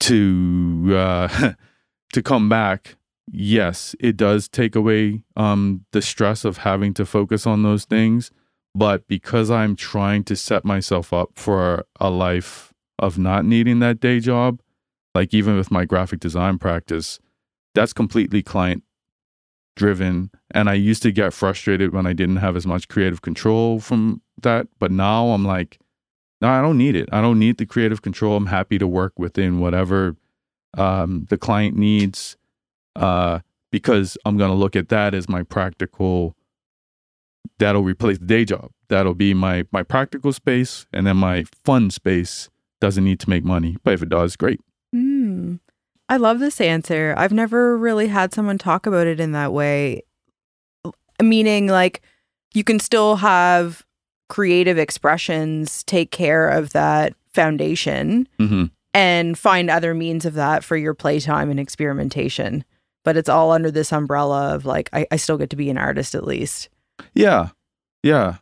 [0.00, 1.52] to uh,
[2.12, 2.96] to come back,
[3.30, 8.30] yes, it does take away um the stress of having to focus on those things.
[8.74, 13.98] But because I'm trying to set myself up for a life of not needing that
[13.98, 14.60] day job.
[15.14, 17.18] Like even with my graphic design practice,
[17.74, 18.84] that's completely client
[19.74, 20.30] driven.
[20.52, 24.22] And I used to get frustrated when I didn't have as much creative control from
[24.42, 24.68] that.
[24.78, 25.78] But now I'm like,
[26.40, 27.08] no, I don't need it.
[27.10, 28.36] I don't need the creative control.
[28.36, 30.16] I'm happy to work within whatever
[30.76, 32.36] um, the client needs
[32.96, 33.40] uh,
[33.72, 36.36] because I'm going to look at that as my practical.
[37.58, 38.70] That'll replace the day job.
[38.88, 42.48] That'll be my my practical space, and then my fun space
[42.80, 43.76] doesn't need to make money.
[43.84, 44.60] But if it does, great.
[44.92, 45.56] Hmm.
[46.08, 47.14] I love this answer.
[47.16, 50.02] I've never really had someone talk about it in that way.
[51.22, 52.02] Meaning, like,
[52.54, 53.84] you can still have
[54.28, 60.76] creative expressions take care of that foundation hmm and find other means of that for
[60.76, 62.64] your playtime and experimentation.
[63.04, 65.78] But it's all under this umbrella of like, I, I still get to be an
[65.78, 66.68] artist at least.
[67.14, 67.48] Yeah,
[68.02, 68.36] yeah.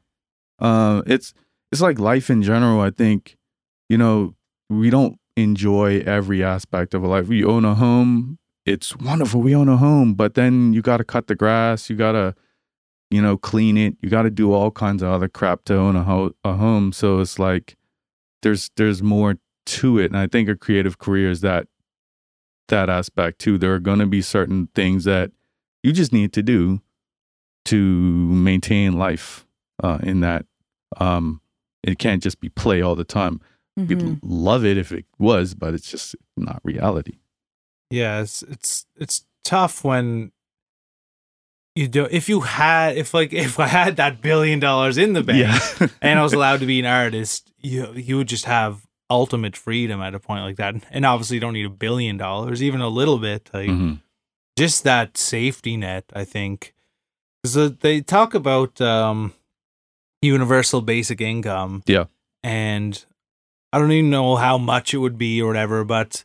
[0.59, 1.35] Uh, it's
[1.71, 2.81] it's like life in general.
[2.81, 3.37] I think
[3.88, 4.35] you know
[4.68, 7.29] we don't enjoy every aspect of a life.
[7.29, 8.38] We own a home.
[8.66, 9.40] It's wonderful.
[9.40, 11.88] We own a home, but then you got to cut the grass.
[11.88, 12.35] You got to
[13.11, 13.97] you know clean it.
[14.03, 16.92] You got to do all kinds of other crap to own a, ho- a home.
[16.92, 17.77] So it's like
[18.42, 21.66] there's there's more to it, and I think a creative career is that
[22.68, 23.59] that aspect too.
[23.59, 25.31] There are going to be certain things that
[25.83, 26.81] you just need to do
[27.70, 29.46] to maintain life
[29.83, 30.44] uh, in that.
[30.98, 31.40] Um,
[31.83, 33.40] it can't just be play all the time.
[33.78, 33.88] Mhm.
[33.88, 37.18] People love it if it was, but it's just not reality.
[37.90, 40.33] Yeah, it's it's it's tough when
[41.74, 45.22] you do if you had if like if I had that billion dollars in the
[45.22, 45.61] bank
[46.02, 50.00] and I was allowed to be an artist, you you would just have ultimate freedom
[50.02, 50.74] at a point like that.
[50.90, 53.48] And obviously you don't need a billion dollars, even a little bit.
[53.54, 54.00] Like Mhm.
[54.59, 56.74] just that safety net, I think.
[57.44, 59.33] So they talk about um
[60.22, 61.83] universal basic income.
[61.87, 62.05] Yeah.
[62.42, 63.05] And
[63.72, 66.24] I don't even know how much it would be or whatever, but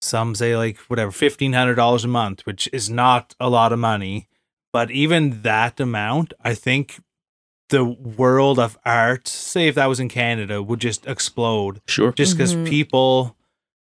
[0.00, 3.78] some say like whatever, fifteen hundred dollars a month, which is not a lot of
[3.78, 4.28] money.
[4.72, 7.00] But even that amount, I think
[7.70, 12.12] the world of art, say if that was in Canada, would just explode Sure.
[12.12, 12.66] just because Mhm.
[12.66, 13.36] people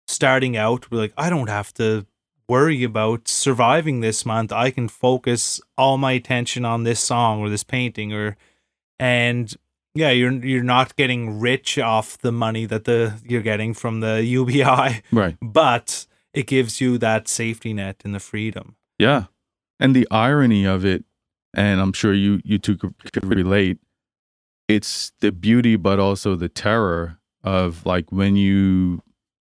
[0.08, 2.06] starting out were like, I don't have to
[2.52, 4.52] worry about surviving this month.
[4.52, 8.36] I can focus all my attention on this song or this painting or
[9.00, 9.46] and
[9.94, 13.00] yeah, you're you're not getting rich off the money that the
[13.32, 15.36] you're getting from the UBI, Right.
[15.42, 18.76] but it gives you that safety net and the freedom.
[18.98, 19.24] Yeah.
[19.80, 21.04] And the irony of it,
[21.54, 23.78] and I'm sure you you two could, could relate,
[24.68, 29.02] it's the beauty but also the terror of like when you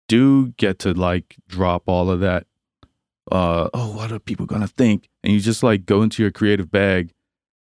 [0.08, 2.46] do get to like drop all of that
[3.32, 6.70] uh oh what are people gonna think and you just like go into your creative
[6.70, 7.12] bag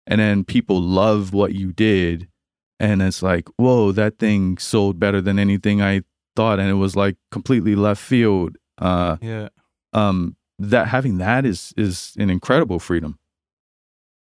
[0.08, 2.28] and then people love what you did
[2.80, 6.02] and it's like whoa that thing sold better than anything i
[6.36, 9.50] thought and it was like completely left field uh Yeah.
[9.94, 13.18] um that having that is is an incredible freedom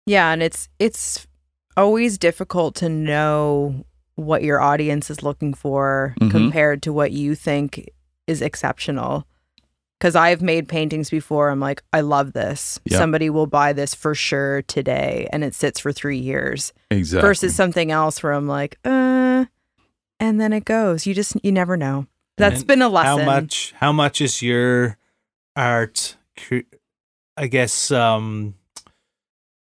[0.07, 1.27] Yeah, and it's it's
[1.77, 3.85] always difficult to know
[4.17, 6.31] what your audience is looking for Mhm.
[6.31, 7.89] compared to what you think
[8.27, 9.27] is exceptional.
[10.01, 12.79] Cuz I've made paintings before I'm like I love this.
[12.85, 12.99] Yeah.
[12.99, 17.55] Somebody will buy this for sure today and it sits for 3 years exactly versus
[17.55, 19.47] something else where I'm like uh
[20.21, 21.07] and then it goes.
[21.07, 22.07] You just you never know.
[22.37, 23.21] That's And been a lesson.
[23.21, 23.75] How much?
[23.79, 24.99] How much is your
[25.57, 26.17] art?
[27.37, 28.55] I guess um,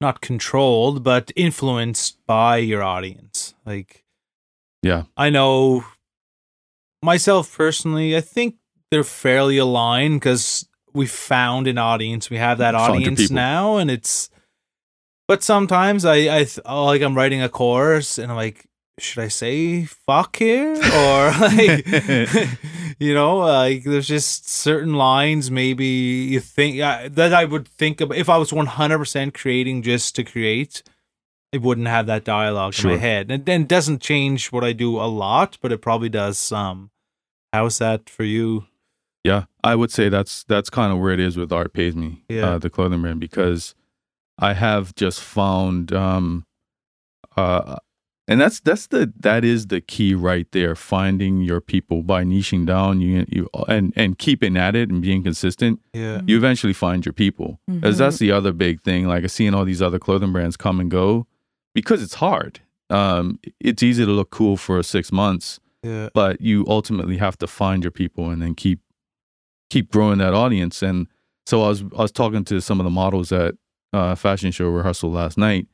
[0.01, 3.55] not controlled, but influenced by your audience.
[3.65, 4.05] Like,
[4.83, 5.05] Yeah.
[5.17, 5.85] I know
[7.03, 8.17] myself personally.
[8.17, 8.57] I think
[8.91, 12.31] they're fairly aligned because we found an audience.
[12.31, 14.31] We have that audience now, and it's.
[15.27, 18.69] But sometimes I, I th- oh, like I'm writing a course and I'm like,
[19.01, 21.87] should I say fuck here or like
[22.99, 28.01] you know like there's just certain lines maybe you think uh, that I would think
[28.01, 30.83] of if I was 100% creating just to create
[31.53, 34.99] it wouldn't have that dialogue in my head and then doesn't change what I do
[34.99, 36.91] a lot but it probably does some
[37.53, 38.67] how's that for you
[39.29, 42.11] yeah i would say that's that's kind of where it is with art pays me
[42.29, 42.47] Yeah.
[42.55, 43.75] uh, the clothing brand because
[44.49, 46.45] i have just found um
[47.37, 47.77] uh
[48.31, 52.67] and that's that's the that is the key right there finding your people by niching
[52.67, 57.07] down you you and and keeping at it and being consistent yeah you eventually find
[57.07, 57.59] your people.
[57.67, 57.99] Because Mhm.
[57.99, 59.07] that's the other big thing.
[59.13, 61.27] Like seeing all these other clothing brands come and go
[61.75, 62.61] because it's hard.
[62.91, 67.47] Um, it's easy to look cool for six months, yeah but you ultimately have to
[67.47, 68.79] find your people and then keep
[69.71, 70.83] keep growing that audience.
[70.83, 71.07] And
[71.47, 73.55] so I was I was talking to some of the models at
[73.93, 75.67] uh, fashion show rehearsal last night,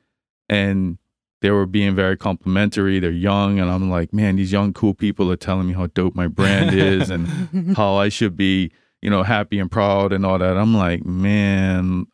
[0.48, 0.98] and
[1.42, 3.00] they were being very complimentary.
[3.00, 6.14] They're young, and I'm like, man, these young cool people are telling me how dope
[6.14, 8.70] my brand is and how I should be,
[9.02, 10.56] you know, happy and proud and all that.
[10.56, 12.06] I'm like, man,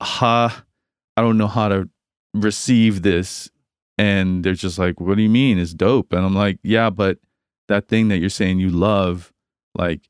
[0.00, 0.64] ha,
[1.16, 1.88] I don't know how to
[2.34, 3.50] receive this.
[3.98, 5.58] And they're just like, what do you mean?
[5.58, 6.14] It's dope.
[6.14, 7.18] And I'm like, yeah, but
[7.68, 9.30] that thing that you're saying you love,
[9.74, 10.08] like,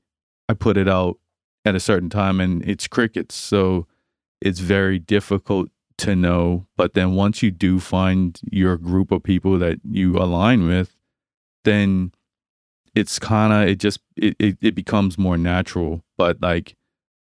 [0.51, 1.17] I put it out
[1.65, 3.37] at a certain time and it's crickets.
[3.37, 3.87] So
[4.41, 6.67] it's very difficult to know.
[6.77, 10.97] But then once you do find your group of people that you align with,
[11.63, 12.11] then
[12.97, 16.03] it's kind of, it just, it, it, it becomes more natural.
[16.19, 16.75] But like,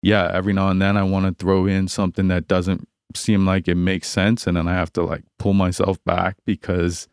[0.03, 3.67] yeah, every now and then I want to throw in something that doesn't seem like
[3.67, 4.47] it makes sense.
[4.47, 7.09] And then I have to like pull myself back because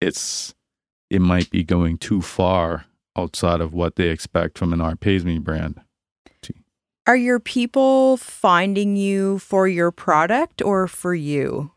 [0.00, 0.54] it's,
[1.10, 2.86] it might be going too far
[3.16, 5.80] outside of what they expect from an Art Pays Me brand.
[7.06, 11.70] Are your people finding you for your product or for you?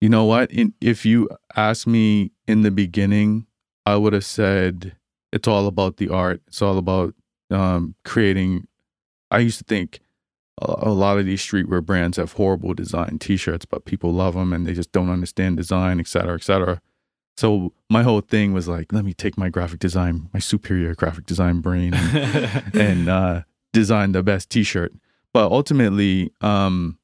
[0.00, 0.50] You know what?
[0.50, 3.46] In, if you asked me in the beginning,
[3.86, 4.96] I would have said
[5.32, 6.42] it's all about the art.
[6.48, 7.14] It's all about
[7.50, 8.66] um, creating.
[9.30, 10.00] I used to think
[10.60, 14.52] a, a lot of these streetwear brands have horrible design T-shirts, but people love them
[14.52, 16.80] and they just don't understand design, et cetera, et cetera.
[17.36, 21.26] So my whole thing was like, let me take my graphic design, my superior graphic
[21.26, 24.92] design brain, and, and uh, design the best T-shirt.
[25.32, 26.98] But ultimately, um,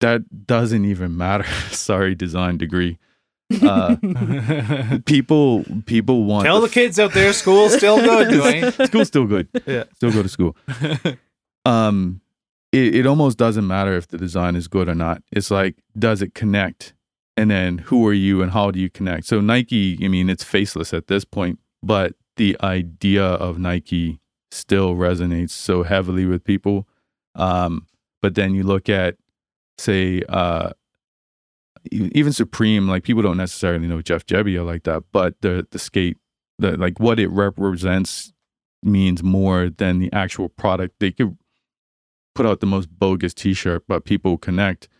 [0.00, 1.44] that doesn't even matter.
[1.70, 2.98] Sorry, design degree.
[3.62, 3.96] Uh,
[5.06, 8.72] people, people want Tell the kids out there, school's still good, Duane.
[8.86, 9.48] school's still good.
[9.66, 9.84] Yeah.
[9.96, 10.56] Still go to school.
[11.64, 12.20] Um,
[12.72, 15.22] it, it almost doesn't matter if the design is good or not.
[15.32, 16.94] It's like, does it connect?
[17.40, 19.24] And then who are you and how do you connect?
[19.24, 24.20] So Nike, I mean, it's faceless at this point, but the idea of Nike
[24.50, 26.86] still resonates so heavily with people.
[27.34, 27.86] Um,
[28.20, 29.16] but then you look at,
[29.78, 30.72] say, uh,
[31.90, 36.18] even Supreme, like people don't necessarily know Jeff Jebbia like that, but the the skate,
[36.58, 38.34] the like what it represents
[38.82, 40.96] means more than the actual product.
[41.00, 41.38] They could
[42.34, 44.90] put out the most bogus T-shirt, but people connect.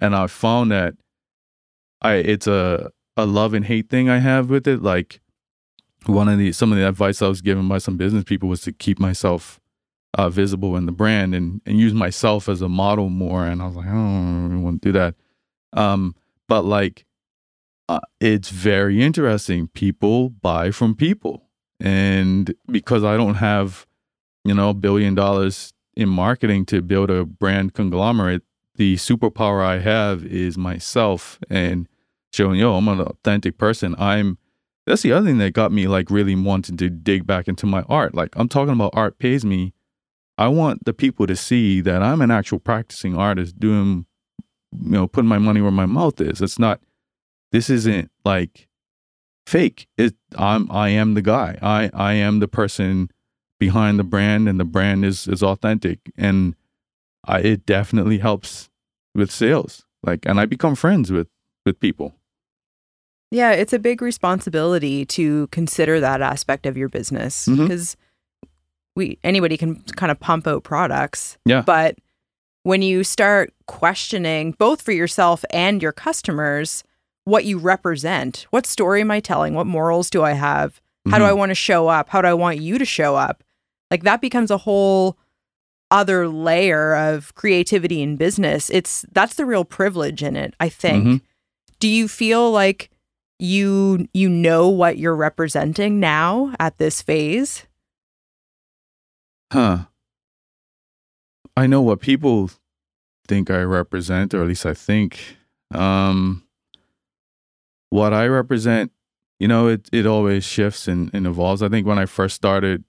[0.00, 0.94] And I found that
[2.02, 4.82] I it's a a love and hate thing I have with it.
[4.82, 5.20] Like
[6.06, 8.62] one of the some of the advice I was given by some business people was
[8.62, 9.60] to keep myself
[10.14, 13.46] uh, visible in the brand and and use myself as a model more.
[13.46, 15.14] And I was like, I don't want to do that.
[15.72, 16.16] Um,
[16.48, 17.04] but like,
[17.88, 19.68] uh, it's very interesting.
[19.68, 21.48] People buy from people,
[21.78, 23.86] and because I don't have,
[24.44, 28.42] you know, a billion dollars in marketing to build a brand conglomerate,
[28.76, 31.88] the superpower I have is myself and
[32.32, 33.94] showing, yo, I'm an authentic person.
[33.98, 34.38] I'm
[34.86, 37.82] that's the other thing that got me like really wanting to dig back into my
[37.82, 38.14] art.
[38.14, 39.72] Like I'm talking about art pays me.
[40.38, 44.06] I want the people to see that I'm an actual practicing artist doing
[44.72, 46.40] you know, putting my money where my mouth is.
[46.40, 46.80] It's not
[47.52, 48.68] this isn't like
[49.46, 49.86] fake.
[49.98, 51.58] It I'm I am the guy.
[51.60, 53.10] I I am the person
[53.58, 56.54] behind the brand and the brand is is authentic and
[57.24, 58.70] I it definitely helps
[59.14, 59.84] with sales.
[60.02, 61.28] Like and I become friends with
[61.66, 62.14] with people.
[63.30, 67.96] Yeah, it's a big responsibility to consider that aspect of your business because
[68.96, 71.38] we anybody can kind of pump out products.
[71.44, 71.62] Yeah.
[71.62, 71.96] But
[72.64, 76.82] when you start questioning both for yourself and your customers
[77.24, 79.54] what you represent, what story am I telling?
[79.54, 80.80] What morals do I have?
[81.08, 81.28] How do Mhm.
[81.28, 82.08] I want to show up?
[82.08, 83.44] How do I want you to show up?
[83.90, 85.16] Like that becomes a whole
[85.92, 88.70] other layer of creativity in business.
[88.70, 91.04] It's that's the real privilege in it, I think.
[91.06, 91.20] Mhm.
[91.78, 92.90] Do you feel like
[93.40, 97.66] you you know what you're representing now at this phase?
[99.52, 99.86] Huh.
[101.56, 102.50] I know what people
[103.26, 105.36] think I represent, or at least I think.
[105.72, 106.44] Um,
[107.90, 108.92] what I represent,
[109.38, 111.62] you know, it, it always shifts and, and evolves.
[111.62, 112.84] I think when I first started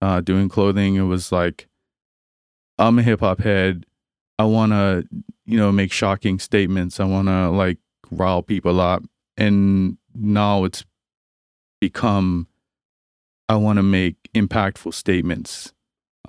[0.00, 1.68] uh, doing clothing, it was like,
[2.78, 3.86] I'm a hip hop head.
[4.38, 5.06] I want to,
[5.46, 7.00] you know, make shocking statements.
[7.00, 7.78] I want to like
[8.10, 9.02] rile people up.
[9.36, 10.84] And now it's
[11.80, 12.46] become,
[13.48, 15.72] I want to make impactful statements.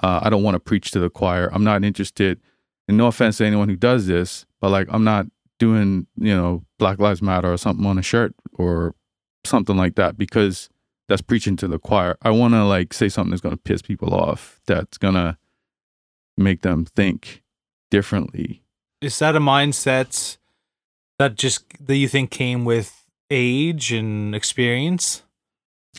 [0.01, 1.49] Uh, I don't want to preach to the choir.
[1.54, 2.39] I'm not interested,
[2.88, 5.28] and no offense to anyone who does this, but like I'm not
[5.60, 8.95] doing, you know, Black Lives Matter or something on a shirt or
[9.45, 10.70] something like that because
[11.08, 12.18] that's preaching to the choir.
[12.22, 15.38] I want to like say something that's going to piss people off, that's going to
[16.38, 17.43] make them think
[17.91, 18.64] differently.
[19.01, 20.38] Is that a mindset
[21.24, 25.24] that just that you think came with age and experience?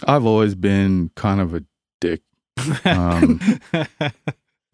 [0.07, 1.65] I've always been kind of a
[2.01, 2.23] dick.
[2.85, 3.41] Um,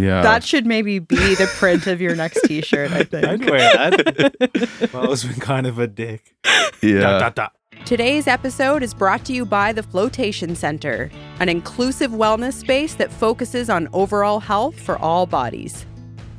[0.01, 0.23] Yeah.
[0.23, 2.91] That should maybe be the print of your next T-shirt.
[2.91, 3.27] I think.
[3.27, 4.91] I'd wear that.
[4.95, 6.35] Mo's been kind of a dick.
[6.83, 7.01] yeah.
[7.01, 7.57] Dot, dot, dot.
[7.85, 13.13] Today's episode is brought to you by the Floatation Centre, an inclusive wellness space that
[13.13, 15.85] focuses on overall health for all bodies.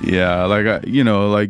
[0.03, 1.49] Yeah, like I, you know, like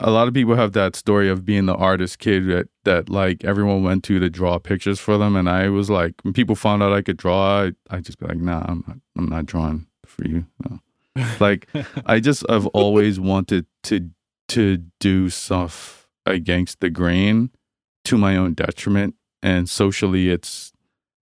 [0.00, 3.44] a lot of people have that story of being the artist kid that that like
[3.44, 6.82] everyone went to to draw pictures for them, and I was like, when people found
[6.82, 9.86] out I could draw, I I just be like, nah, I'm not, I'm not drawing
[10.06, 10.46] for you.
[10.68, 10.80] No.
[11.40, 11.68] Like
[12.06, 14.10] I just I've always wanted to
[14.48, 17.50] to do stuff against the grain
[18.04, 20.72] to my own detriment, and socially, it's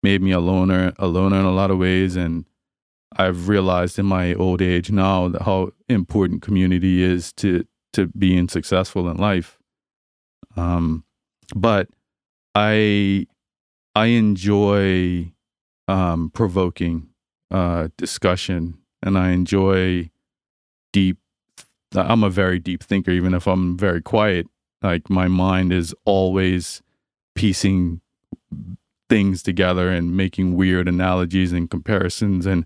[0.01, 2.45] made me a loner, a loner in a lot of ways, and
[3.17, 8.47] I've realized in my old age now that how important community is to to being
[8.47, 9.57] successful in life.
[10.55, 11.03] Um,
[11.55, 11.89] but
[12.55, 13.27] I
[13.95, 15.31] I enjoy
[15.87, 17.09] um, provoking
[17.49, 20.09] uh, discussion, and I enjoy
[20.93, 21.17] deep.
[21.93, 24.47] I'm a very deep thinker, even if I'm very quiet.
[24.81, 26.81] Like my mind is always
[27.35, 28.01] piecing
[29.09, 32.65] things together and making weird analogies and comparisons and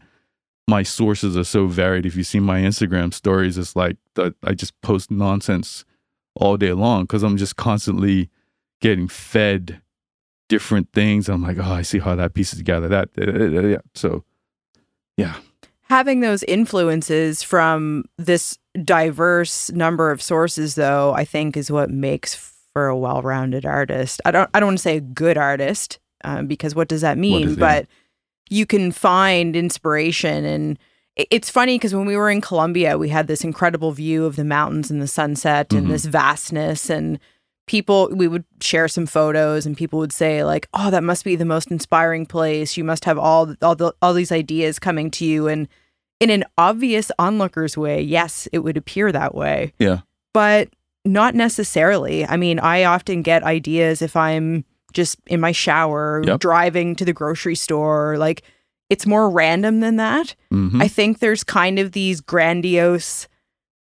[0.67, 2.05] my sources are so varied.
[2.05, 3.97] If you see my Instagram stories, it's like
[4.43, 5.85] I just post nonsense
[6.35, 8.29] all day long because I'm just constantly
[8.81, 9.81] getting fed
[10.49, 11.29] different things.
[11.29, 12.87] I'm like, oh, I see how that pieces together.
[12.87, 13.77] That, yeah.
[13.93, 14.23] So,
[15.17, 15.35] yeah.
[15.83, 22.35] Having those influences from this diverse number of sources, though, I think is what makes
[22.73, 24.19] for a well-rounded artist.
[24.25, 24.49] I don't.
[24.53, 27.49] I don't want to say a good artist um, because what does that mean?
[27.49, 27.87] does but
[28.49, 30.79] you can find inspiration and
[31.15, 34.43] it's funny because when we were in Colombia, we had this incredible view of the
[34.43, 35.89] mountains and the sunset and Mhm.
[35.91, 37.19] this vastness and
[37.67, 41.35] people we would share some photos and people would say like oh that must be
[41.35, 45.25] the most inspiring place you must have all all the all these ideas coming to
[45.25, 45.67] you and
[46.19, 50.01] in an obvious onlooker's way yes it would appear that way Yeah.
[50.31, 50.69] but
[51.05, 54.63] not necessarily i mean i often get ideas if i'm
[54.95, 56.39] just in my shower Yep.
[56.39, 58.41] driving to the grocery store like
[58.89, 60.81] it's more random than that Mhm.
[60.81, 63.27] I think there's kind of these grandiose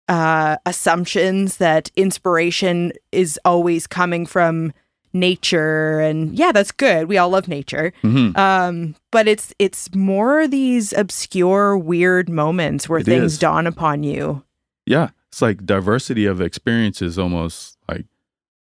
[0.08, 4.74] uh, assumptions that inspiration is always coming from
[5.14, 7.08] nature, and yeah, that's good.
[7.08, 8.38] We all love nature, Mhm.
[8.38, 13.40] um, but it's it's more these obscure, weird moments where It things is.
[13.40, 14.44] dawn upon you.
[14.86, 15.10] yeah.
[15.30, 18.06] It's like diversity of experiences almost like,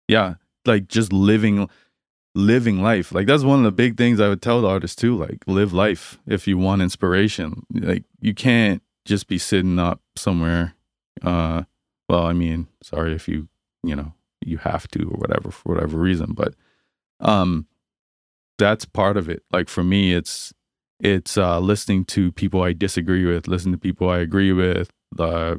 [0.08, 0.34] yeah,
[0.64, 1.68] like just living
[2.36, 3.12] living life.
[3.12, 5.72] Like that's one of the big things i would tell the artists too like live
[5.72, 7.64] life if you want inspiration.
[7.72, 10.74] Like you can't just be sitting up somewhere
[11.22, 11.62] uh
[12.08, 13.48] well i mean sorry if you
[13.84, 14.12] you know
[14.44, 16.54] you have to or whatever for whatever reason but
[17.20, 17.66] um
[18.58, 19.42] that's part of it.
[19.52, 20.52] Like for me it's
[21.00, 25.56] it's uh listening to people i disagree with listening to people i agree with uh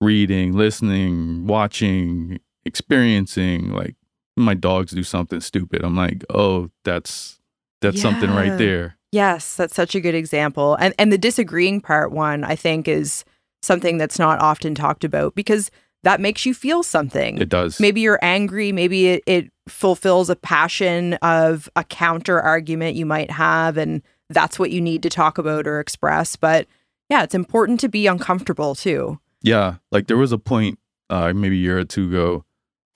[0.00, 3.96] reading listening watching experiencing like
[4.42, 7.38] my dogs do something stupid i'm like oh that's
[7.80, 10.74] that's something right there Yes, that's such a good example.
[10.74, 13.24] And and the disagreeing part one, I think, is
[13.62, 15.70] something that's not often talked about because
[16.02, 17.38] that makes you feel something.
[17.38, 22.96] it does maybe you're angry maybe it, it fulfills a passion of a counter argument
[22.96, 26.66] you might have and that's what you need to talk about or express but
[27.08, 30.78] yeah it's important to be uncomfortable too Yeah, like there was a point,
[31.08, 32.44] uh, maybe a year or two ago,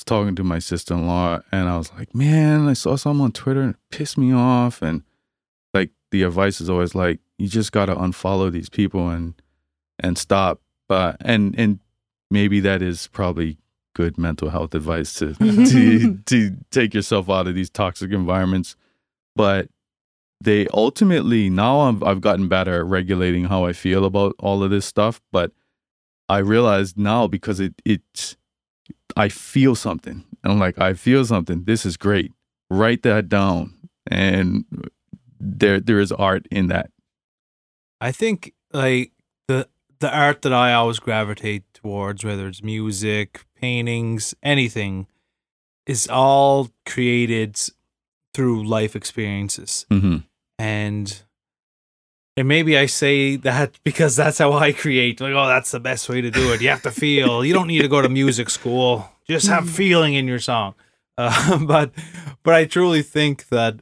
[0.05, 3.33] talking to my sister in law, and I was like, "Man, I saw something on
[3.33, 5.03] Twitter and it pissed me off." And
[5.75, 9.35] like the advice is always like, "You just gotta unfollow these people and
[9.99, 11.81] and stop." But and and
[12.31, 13.59] maybe that is probably
[13.95, 18.77] good mental health advice to to to take yourself out of these toxic environments.
[19.37, 19.69] But
[20.41, 24.71] they ultimately now I've, I've gotten better at regulating how I feel about all of
[24.71, 25.53] this stuff, but
[26.29, 28.37] I realized now because it it's
[29.17, 30.25] I feel something.
[30.43, 31.65] And I'm like, I feel something.
[31.65, 32.33] This is great.
[32.71, 33.75] Write that down.
[34.11, 34.65] And
[35.39, 36.91] there there is art in that.
[38.01, 39.13] I think like
[39.49, 39.69] the
[40.01, 45.07] the art that I always gravitate towards, whether it's music, paintings, anything,
[45.87, 47.61] is all created
[48.35, 49.87] through life experiences.
[49.91, 50.19] hmm
[50.59, 51.23] And
[52.37, 55.21] and maybe I say that because that's how I create.
[55.21, 56.61] Like, oh, that's the best way to do it.
[56.63, 57.45] You have to feel.
[57.45, 59.09] You don't need to go to music school.
[59.27, 60.75] Just have feeling in your song.
[61.19, 61.93] Uh, but
[62.43, 63.81] but I truly think that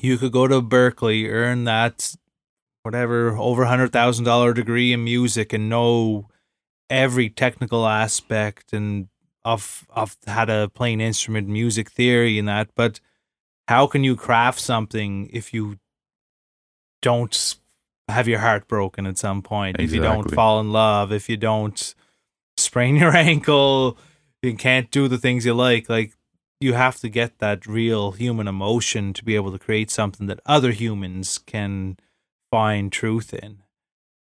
[0.00, 2.16] you could go to Berklee, earn that
[2.84, 6.28] whatever over a hundred thousand dollar degree in music, and know
[6.88, 9.08] every technical aspect and
[9.44, 12.70] of of how to play an instrument, music theory, and that.
[12.74, 12.98] But
[13.68, 15.78] how can you craft something if you
[17.02, 17.56] don't
[18.08, 19.76] have your heart broken at some point?
[19.78, 21.94] If you don't fall in love, if you don't
[22.56, 23.98] sprain your ankle,
[24.42, 25.88] you can't do the things you like.
[25.88, 26.14] Like
[26.60, 30.40] you have to get that real human emotion to be able to create something that
[30.46, 31.98] other humans can
[32.50, 33.58] find truth in.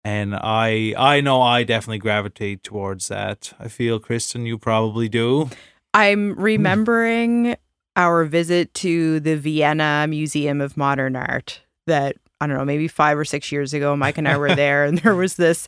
[0.04, 3.54] And I I know I definitely gravitate towards that.
[3.60, 5.50] I feel Kristen, you probably do.
[5.94, 7.56] I'm remembering
[7.96, 13.18] our visit to the Vienna Museum of Modern Art that I don't know, maybe 5
[13.20, 15.68] or 6 years ago Mike and I were there and there was this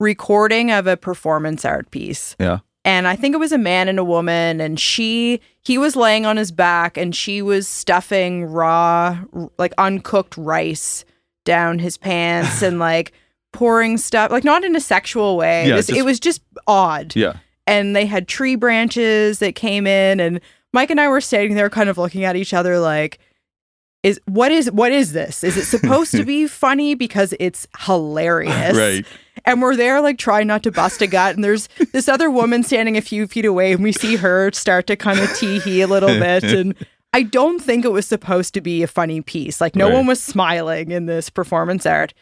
[0.00, 2.36] recording of a performance art piece.
[2.38, 2.60] Yeah.
[2.86, 6.26] And I think it was a man and a woman and she he was laying
[6.26, 9.18] on his back and she was stuffing raw
[9.58, 11.04] like uncooked rice
[11.44, 13.12] down his pants and like
[13.52, 15.68] pouring stuff like not in a sexual way.
[15.68, 17.34] Yeah, This- just- it was just odd Yeah.
[17.66, 20.40] and they had tree branches that came in and
[20.74, 23.18] Mike and I were standing there kind of looking at each other like
[24.04, 25.42] is what is what is this?
[25.42, 28.76] Is it supposed to be funny because it's hilarious?
[28.76, 29.04] Right.
[29.44, 32.62] And we're there like trying not to bust a gut and there's this other woman
[32.62, 35.80] standing a few feet away and we see her start to kind of tee hee
[35.80, 36.74] a little bit and
[37.12, 39.60] I don't think it was supposed to be a funny piece.
[39.60, 39.94] Like no Right.
[39.94, 42.12] one was smiling in this performance art.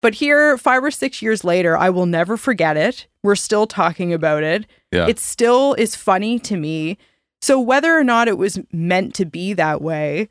[0.00, 3.08] But here, five or six years later, I will never forget it.
[3.24, 4.64] We're still talking about it.
[4.92, 5.08] Yeah.
[5.08, 6.98] It still is funny to me.
[7.42, 10.28] So, whether or not it was meant to be that way,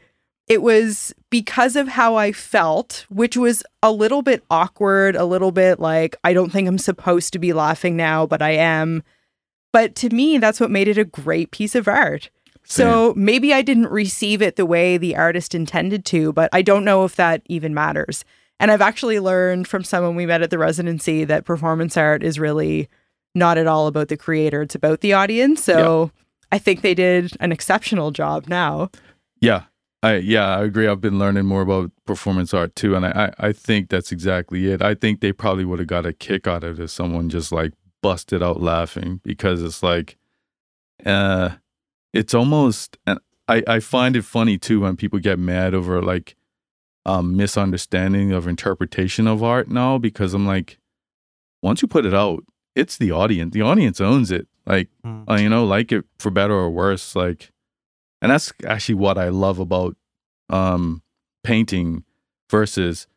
[0.47, 5.51] it was because of how I felt, which was a little bit awkward, a little
[5.51, 9.03] bit like, I don't think I'm supposed to be laughing now, but I am.
[9.73, 12.29] But to me, that's what made it a great piece of art.
[12.69, 16.83] So maybe I didn't receive it the way the artist intended to, but I don't
[16.83, 18.25] know if that even matters.
[18.59, 22.39] And I've actually learned from someone we met at the residency that performance art is
[22.39, 22.89] really
[23.33, 25.63] not at all about the creator, it's about the audience.
[25.63, 26.11] So
[26.51, 28.89] I think they did an exceptional job now.
[29.39, 29.63] Yeah.
[30.03, 30.87] I yeah, I agree.
[30.87, 34.67] I've been learning more about performance art too, and I, I, I think that's exactly
[34.71, 34.81] it.
[34.81, 37.51] I think they probably would have got a kick out of it if someone just
[37.51, 37.73] like
[38.03, 40.17] busted out laughing because it's like
[41.05, 41.49] uh
[42.13, 46.35] it's almost and I, I find it funny too when people get mad over like
[47.05, 50.77] um misunderstanding of interpretation of art now because I'm like
[51.63, 52.43] once you put it out,
[52.75, 53.51] it's the audience.
[53.53, 54.47] The audience owns it.
[54.67, 55.29] Like Mm.
[55.29, 57.15] uh, you know, like it for better or worse.
[57.15, 57.51] Like,
[58.21, 59.95] and that's actually what I love about
[60.49, 61.01] um,
[61.43, 62.03] painting
[62.49, 63.07] versus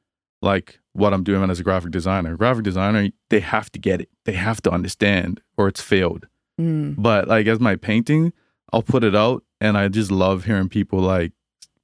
[0.43, 2.37] like what I'm doing as a graphic designer.
[2.37, 4.09] Graphic designer, they have to get it.
[4.25, 6.27] They have to understand, or it's failed.
[6.61, 6.97] Mm.
[6.99, 8.33] But like as my painting,
[8.73, 11.33] I'll put it out, and I just love hearing people like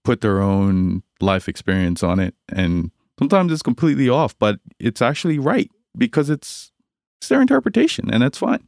[0.04, 5.38] put their own life experience on it, and sometimes it's completely off, but it's actually
[5.38, 6.72] right because it's
[7.18, 8.66] it's their interpretation, and that's fine.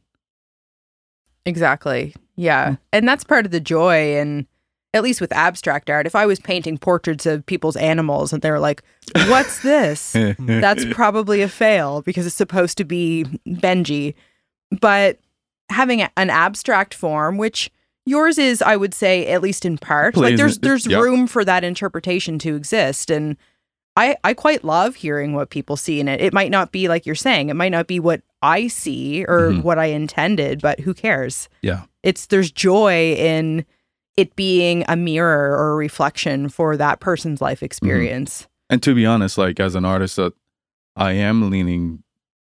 [1.49, 2.15] Exactly.
[2.35, 2.69] Yeah.
[2.69, 2.75] Hmm.
[2.93, 4.15] And that's part of the joy.
[4.17, 4.45] And
[4.93, 8.51] at least with abstract art, if I was painting portraits of people's animals and they
[8.51, 8.83] were like,
[9.27, 10.13] what's this?
[10.39, 14.15] that's probably a fail because it's supposed to be Benji.
[14.79, 15.19] But
[15.69, 17.71] having a- an abstract form, which
[18.05, 20.99] yours is, I would say, at least in part, like there's there's yeah.
[20.99, 23.11] room for that interpretation to exist.
[23.11, 23.37] And
[23.99, 26.21] I, I quite love hearing what people see in it.
[26.21, 29.51] It might not be like you're saying, it might not be what I see or
[29.51, 29.63] Mhm.
[29.63, 31.49] what I intended, but who cares?
[31.61, 31.83] Yeah.
[32.01, 33.65] It's there's joy in
[34.15, 38.47] it being a mirror or a reflection for that person's life experience.
[38.69, 40.33] And to be honest, like as an artist, that
[40.95, 42.03] I am leaning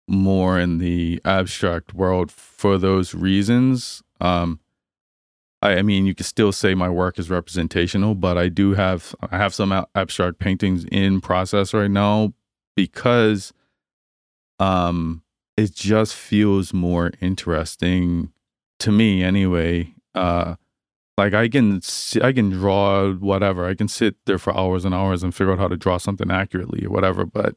[0.07, 4.01] more in the abstract world for those reasons.
[4.19, 4.59] Um,
[5.61, 9.15] I, I mean, you can still say my work is representational, but I do have
[9.29, 12.33] I have some abstract paintings in process right now
[12.75, 13.53] because,
[14.59, 15.23] um,
[15.57, 18.31] it just feels more interesting
[18.79, 19.93] to me anyway.
[20.15, 20.55] Uh,
[21.17, 21.81] like I can
[22.23, 23.65] I can draw whatever.
[23.65, 26.31] I can sit there for hours and hours and figure out how to draw something
[26.31, 27.25] accurately or whatever.
[27.25, 27.55] But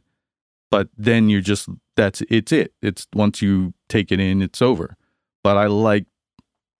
[0.70, 2.72] but then you're just that's it's it.
[2.82, 4.96] It's once you take it in, it's over.
[5.44, 6.06] But I like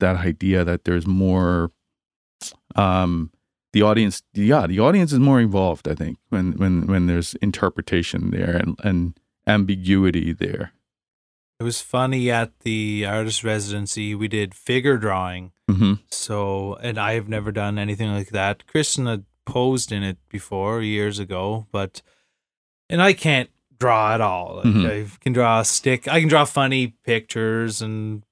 [0.03, 1.71] that idea that there's more.
[2.77, 3.31] Um,
[3.73, 5.89] the audience, yeah, the audience is more involved.
[5.89, 9.15] I think when when when there's interpretation there and and
[9.47, 10.73] ambiguity there.
[11.61, 14.15] it was funny at the artist residency.
[14.15, 15.53] We did figure drawing.
[15.71, 15.95] mm-hmm.
[16.11, 18.67] So, and I have never done anything like that.
[18.67, 22.03] Kristen had posed in it before years ago, but
[22.91, 23.49] and I can't
[23.79, 24.57] draw at all.
[24.57, 24.87] Like, Mhm.
[24.91, 26.07] I can draw a stick.
[26.09, 28.23] I can draw funny pictures and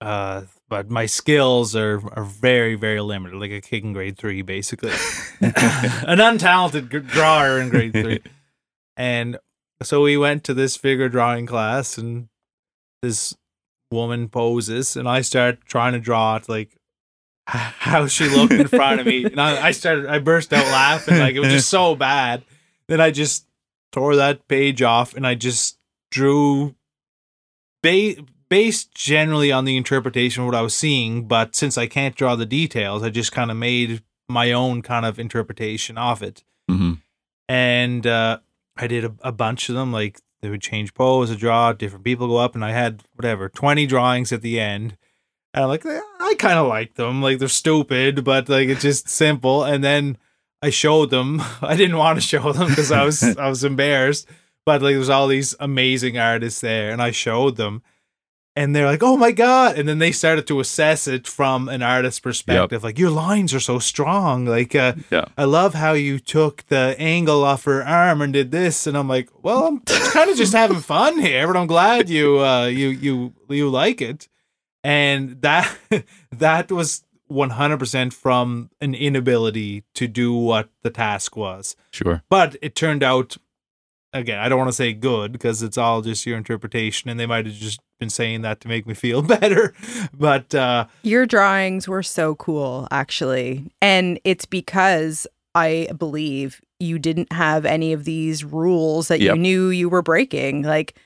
[0.00, 0.42] uh
[0.72, 4.88] but my skills are are very very limited like a kid in grade 3 basically.
[5.42, 8.20] An untalented g- drawer in grade 3.
[8.96, 9.36] And
[9.82, 12.28] so we went to this figure drawing class and
[13.02, 13.34] this
[13.90, 16.74] woman poses and I start trying to draw it like
[17.46, 21.18] how she looked in front of me and I, I started I burst out laughing
[21.18, 22.44] like it was just so bad
[22.88, 23.46] then I just
[23.92, 25.76] tore that page off and I just
[26.10, 26.74] drew
[27.82, 28.16] ba-
[28.56, 32.36] based generally on the interpretation of what I was seeing but since I can't draw
[32.36, 36.94] the details I just kind of made my own kind of interpretation of it hmm
[37.52, 38.38] and uh,
[38.76, 39.92] I did a, a bunch of them.
[39.92, 43.48] Like they would change pose, a draw, different people go up, and I had whatever
[43.48, 44.96] twenty drawings at the end.
[45.54, 47.22] And I'm like, "Eh, I kind of like them.
[47.22, 49.64] Like they're stupid, but like it's just simple.
[49.64, 50.16] And then
[50.62, 51.42] I showed them.
[51.62, 54.26] I didn't want to show them because I was I was embarrassed.
[54.64, 57.82] But like there's all these amazing artists there, and I showed them.
[58.54, 61.80] And they're like, "Oh my god!" And then they started to assess it from an
[61.82, 62.84] artist's perspective.
[62.84, 64.44] Like, your lines are so strong.
[64.44, 65.24] Like, uh, Yeah.
[65.38, 69.08] I love how you took the angle off her arm and did this, and I'm
[69.08, 69.80] like, well, I'm
[70.12, 74.02] kind of just having fun here, but I'm glad you uh, you you you like
[74.02, 74.28] it,
[74.84, 75.74] and that
[76.30, 82.22] that was 100% from an inability to do what the task was, Sure.
[82.28, 83.38] but it turned out.
[84.14, 87.24] Again, I don't want to say good because it's all just your interpretation, and they
[87.24, 89.72] might have just been saying that to make me feel better.
[90.12, 93.70] But uh, Your drawings were so cool, actually.
[93.80, 99.36] And it's because I believe you didn't have any of these rules that Yep.
[99.36, 100.62] you knew you were breaking.
[100.62, 100.98] Like,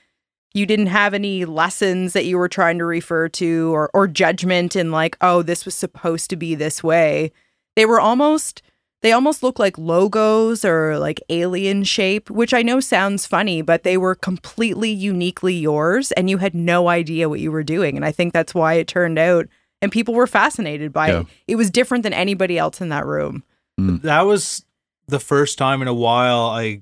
[0.55, 4.75] you didn't have any lessons that you were trying to refer to or, or judgment
[4.75, 7.31] in, like, oh, this was supposed to be this way.
[7.75, 8.63] They were almost.
[9.03, 13.83] They almost look like logos or like alien shape, which I know sounds funny, but
[13.83, 17.95] they were completely uniquely yours and you had no idea what you were doing.
[17.95, 19.47] And I think that's why it turned out
[19.83, 21.19] and people were fascinated by Yeah.
[21.21, 21.27] it.
[21.47, 23.43] It was different than anybody else in that room.
[23.77, 24.65] that was
[25.07, 26.81] the first time in a while I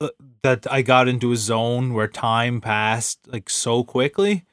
[0.00, 0.08] uh,
[0.42, 4.44] that I got into a zone where time passed like so quickly.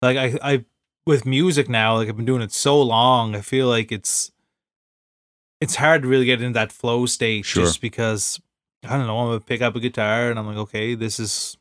[0.00, 0.64] Like I I
[1.06, 4.30] with music now, like I've been doing it so long, I feel like it's
[5.62, 7.64] it's hard to really get into that flow state Sure.
[7.64, 8.40] just because
[8.84, 11.56] I don't know, I'm gonna pick up a guitar and I'm like, okay, this is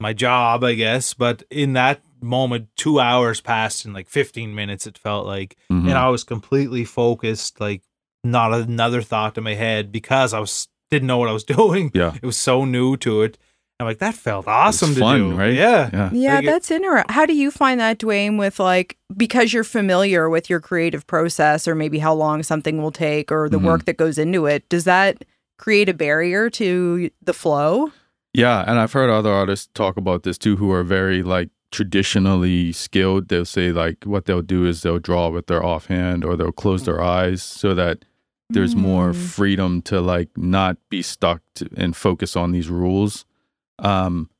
[0.00, 1.12] my job, I guess.
[1.14, 5.88] But in that moment, two hours passed in like 15 minutes, it felt like Mhm.
[5.88, 7.82] and I was completely focused, like
[8.22, 11.90] not another thought in my head because I was didn't know what I was doing.
[11.94, 12.14] Yeah.
[12.14, 13.38] It was so new to it.
[13.78, 15.52] I'm like, that felt awesome to fun, do, right?
[15.52, 16.10] Yeah, Yeah.
[16.12, 17.12] Yeah, Like that's interesting.
[17.12, 21.68] How do you find that, Duane, with like, because you're familiar with your creative process
[21.68, 23.64] or maybe how long something will take or the Mhm.
[23.64, 24.66] work that goes into it?
[24.70, 25.24] Does that
[25.58, 27.92] create a barrier to the flow?
[28.32, 32.72] Yeah, and I've heard other artists talk about this too, who are very like traditionally
[32.72, 33.28] skilled.
[33.28, 36.84] They'll say like what they'll do is they'll draw with their offhand or they'll close
[36.84, 38.04] their eyes so that
[38.48, 39.16] there's more Mm.
[39.16, 43.24] freedom to like not be stuck to, and focus on these rules.
[43.78, 44.30] Um,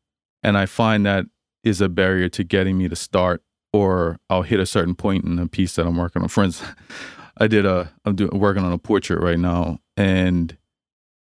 [0.43, 1.27] and I find that
[1.65, 5.39] is a barrier to getting me to start, or I'll hit a certain point in
[5.39, 6.29] a piece that I'm working on.
[6.29, 6.71] For instance,
[7.39, 10.57] I did a I'm doing working on a portrait right now, and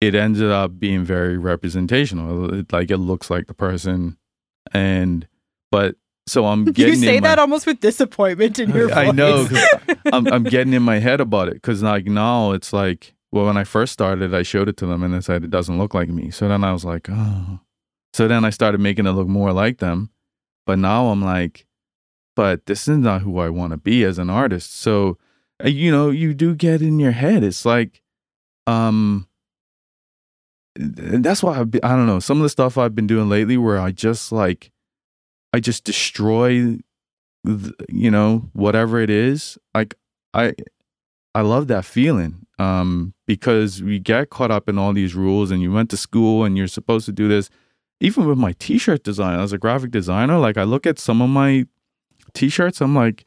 [0.00, 2.52] it ended up being very representational.
[2.52, 4.18] It, like it looks like the person,
[4.72, 5.26] and
[5.70, 5.96] but
[6.26, 8.96] so I'm getting You say my- that almost with disappointment in your voice.
[8.96, 9.48] I know.
[10.12, 13.56] I'm, I'm getting in my head about it because like now it's like, well, when
[13.56, 16.08] I first started, I showed it to them and they said it doesn't look like
[16.08, 16.30] me.
[16.30, 17.60] So then I was like, oh.
[18.14, 20.10] So then I started making it look more like them.
[20.66, 21.66] But now I'm like,
[22.36, 24.74] but this is not who I want to be as an artist.
[24.76, 25.18] So,
[25.62, 27.44] uh, you know, you do get in your head.
[27.44, 28.00] It's like,
[28.66, 29.28] um,
[30.76, 33.56] that's why I've been, I don't know, some of the stuff I've been doing lately
[33.56, 34.70] where I just like,
[35.52, 36.78] I just destroy
[37.88, 39.94] you know whatever it is like
[40.32, 40.54] i
[41.34, 45.60] i love that feeling um because we get caught up in all these rules and
[45.60, 47.50] you went to school and you're supposed to do this
[48.00, 51.28] even with my t-shirt design as a graphic designer like i look at some of
[51.30, 51.66] my
[52.32, 53.24] t-shirts i'm like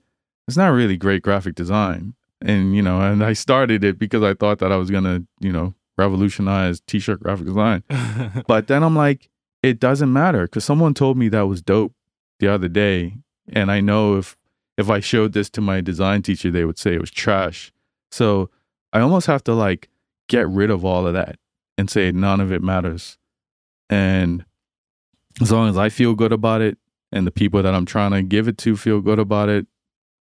[0.48, 2.14] it's not really great graphic design.
[2.42, 5.52] And you know and i started it because i thought that i was gonna you
[5.52, 7.84] know revolutionize t-shirt graphic design.
[8.48, 9.30] But then I'm like,
[9.64, 11.94] it doesn't matter because someone told me that was dope
[12.40, 13.16] the other day,
[13.52, 14.38] and I know if
[14.78, 17.72] if I showed this to my design teacher, they would say it was trash.
[18.12, 18.52] So
[18.94, 19.90] I almost have to like
[20.30, 21.40] get rid of all of that
[21.80, 23.18] and say none of it matters,
[23.90, 24.46] and
[25.42, 26.78] as long as I feel good about it,
[27.12, 29.66] and the people that I'm trying to give it to feel good about it,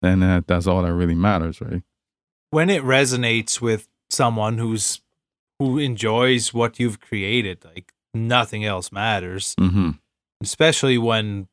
[0.01, 1.81] then that, that's all that really matters, right?
[2.49, 5.01] when it resonates with someone who's
[5.59, 9.53] who enjoys what you've created, like nothing else matters.
[9.59, 9.89] Mm-hmm.
[10.41, 11.47] Especially when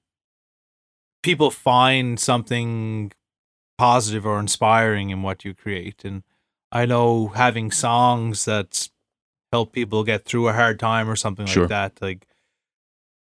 [1.22, 3.10] people find something
[3.78, 6.04] positive or inspiring in what you create.
[6.04, 6.22] And
[6.70, 8.88] I know having songs that
[9.50, 11.62] help people get through a hard time or something Sure.
[11.64, 12.26] like that, like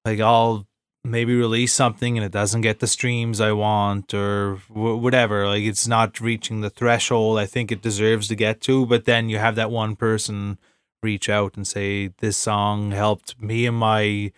[0.05, 0.67] like I'll
[1.05, 5.45] maybe release something and it doesn't get the streams I want or w- whatever.
[5.47, 8.85] Like it's not reaching the threshold I think it deserves to get to.
[8.85, 10.57] But then you have that one person
[11.01, 14.31] reach out and say, "This song helped me and my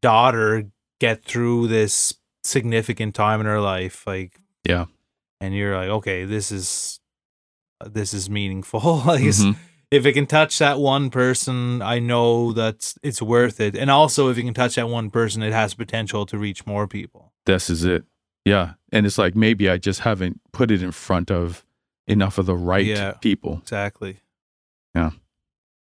[0.00, 0.70] daughter
[1.00, 2.14] get through this
[2.44, 4.86] significant time in her life." Like, Yeah.
[5.40, 7.00] and you're like, "Okay, this is
[7.84, 9.56] this is meaningful." like, Mhm.
[9.92, 13.76] If it can touch that one person, I know that it's worth it.
[13.76, 16.88] And also, if you can touch that one person, it has potential to reach more
[16.88, 17.32] people.
[17.46, 18.04] This is it.
[18.44, 18.74] Yeah.
[18.90, 21.64] And it's like maybe I just haven't put it in front of
[22.06, 23.12] enough of the right Yeah.
[23.20, 23.58] people.
[23.62, 24.20] Exactly.
[24.94, 25.10] Yeah.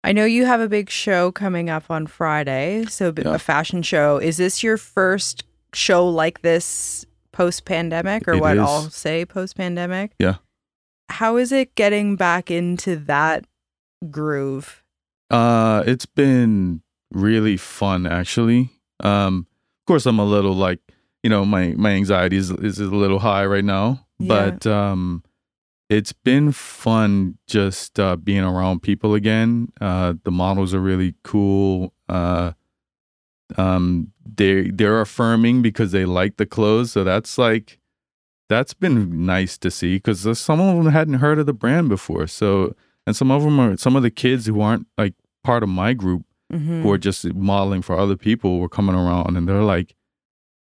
[0.04, 3.34] I know you have a big show coming up on Friday, so b- Yeah.
[3.36, 4.18] a fashion show.
[4.18, 5.44] Is this your first
[5.74, 8.62] show like this post pandemic, or It what is.
[8.62, 10.12] I'll say post pandemic?
[10.20, 10.36] Yeah.
[11.10, 13.46] How is it getting back into that
[14.10, 14.84] groove?
[15.30, 16.82] Uh, it's been
[17.12, 18.70] really fun actually.
[19.02, 19.48] Um,
[19.82, 20.80] of course, I'm a little like
[21.24, 24.28] you know my my anxiety is is a little high right now, Yeah.
[24.52, 25.24] but um,
[25.90, 29.70] it's been fun just uh, being around people again.
[29.82, 31.94] Uh, the models are really cool.
[32.10, 32.54] Uh,
[33.58, 37.80] um, they they're affirming because they like the clothes, so that's like
[38.50, 42.28] that's been nice to see because some of them hadn't heard of the brand before.
[42.28, 42.76] So
[43.06, 45.94] and some of them are some of the kids who aren't like part of my
[45.94, 46.84] group Mhm.
[46.84, 49.96] who are just modeling for other people were coming around and they're like,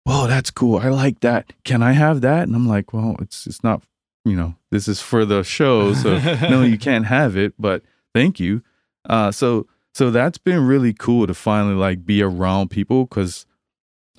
[0.05, 0.77] "Whoa, that's cool!
[0.77, 1.53] I like that.
[1.63, 3.81] Can I have that?" And I'm like, "Well, it's it's not,
[4.23, 6.17] you know, this is for the show, so
[6.49, 7.53] no, you can't have it.
[7.57, 7.81] But
[8.13, 8.61] thank you."
[9.09, 9.65] Uh, so
[9.95, 13.45] so that's been really cool to finally like be around people because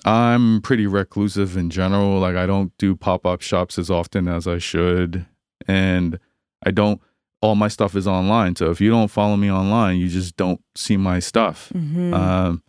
[0.05, 2.19] I'm pretty reclusive in general.
[2.19, 5.25] Like I don't do pop up shops as often as I should,
[5.67, 6.19] and
[6.65, 6.99] I don't.
[7.43, 8.55] All my stuff is online.
[8.55, 11.71] So if you don't follow me online, you just don't see my stuff.
[11.75, 12.13] Mhm.
[12.13, 12.63] Um,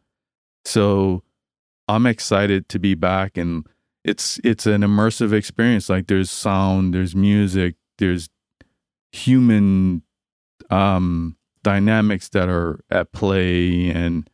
[0.64, 1.22] so
[1.86, 3.64] I'm excited to be back, and
[4.02, 5.88] it's it's an immersive experience.
[5.88, 8.28] Like there's sound, there's music, there's
[9.12, 10.02] human
[10.70, 14.28] um, dynamics that are at play, and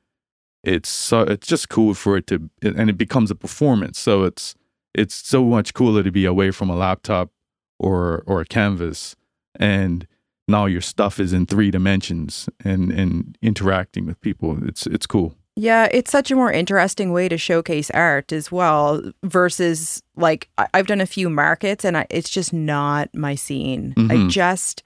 [0.64, 3.98] it's so it's just cool for it to, and it becomes a performance.
[3.98, 4.54] So it's
[4.94, 7.30] it's so much cooler to be away from a laptop
[7.78, 9.16] or or a canvas,
[9.58, 10.06] and
[10.50, 14.58] now your stuff is in three dimensions and and interacting with people.
[14.66, 15.34] It's it's cool.
[15.56, 20.68] Yeah, it's such a more interesting way to showcase art as well versus like I-
[20.74, 23.92] I've done a few markets and I, it's just not my scene.
[23.96, 24.30] I Mhm.
[24.30, 24.82] just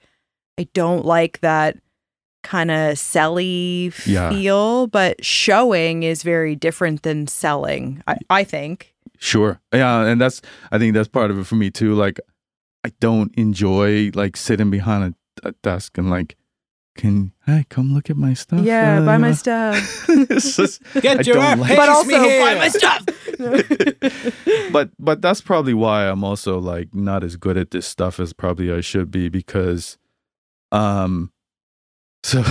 [0.57, 1.77] I don't like that
[2.43, 4.29] kind of selly Yeah.
[4.29, 8.03] feel, but showing is very different than selling.
[8.07, 8.93] I, I think.
[9.17, 9.59] Sure.
[9.73, 10.41] Yeah, and that's
[10.71, 11.93] I think that's part of it for me too.
[11.95, 12.19] Like
[12.83, 16.35] I don't enjoy like sitting behind a, a dusk and like
[16.97, 18.61] can hey come look at my stuff.
[18.61, 20.07] yeah, uh, buy my stuff.
[20.29, 23.05] Just- Get your don't art, like- but also me buy my stuff.
[24.71, 28.33] but but that's probably why I'm also like not as good at this stuff as
[28.33, 29.97] probably I should be because
[30.71, 31.31] um
[32.23, 32.43] so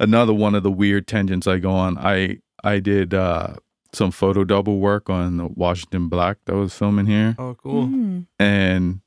[0.00, 3.54] another one of the weird tangents I go on I I did uh
[3.92, 7.86] some photo double work on the Washington Black that was filming here Oh, cool.
[7.86, 8.26] Mm.
[8.40, 9.00] and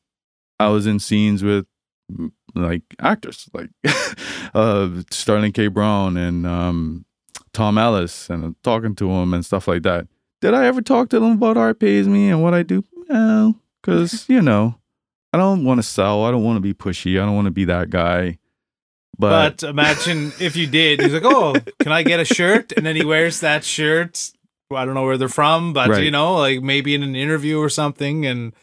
[0.59, 1.65] I was in scenes with
[2.62, 3.70] like actors like
[4.53, 7.05] uh Sterling K Brown and um
[7.53, 10.08] Tom Ellis and talking to him and stuff like that.
[10.41, 12.84] Did I ever talk to them about Art Pays Me and what I do?
[13.10, 14.76] No, because you know,
[15.34, 16.24] I don't want to sell.
[16.26, 17.22] I don't want to be pushy.
[17.22, 18.38] I don't want to be that guy.
[19.20, 21.01] But, But imagine if you did.
[21.01, 24.32] He's like, "Oh, can I get a shirt?" And then he wears that shirt.
[24.70, 26.03] I don't know where they're from, but Right.
[26.03, 28.53] you know, like maybe in an interview or something, and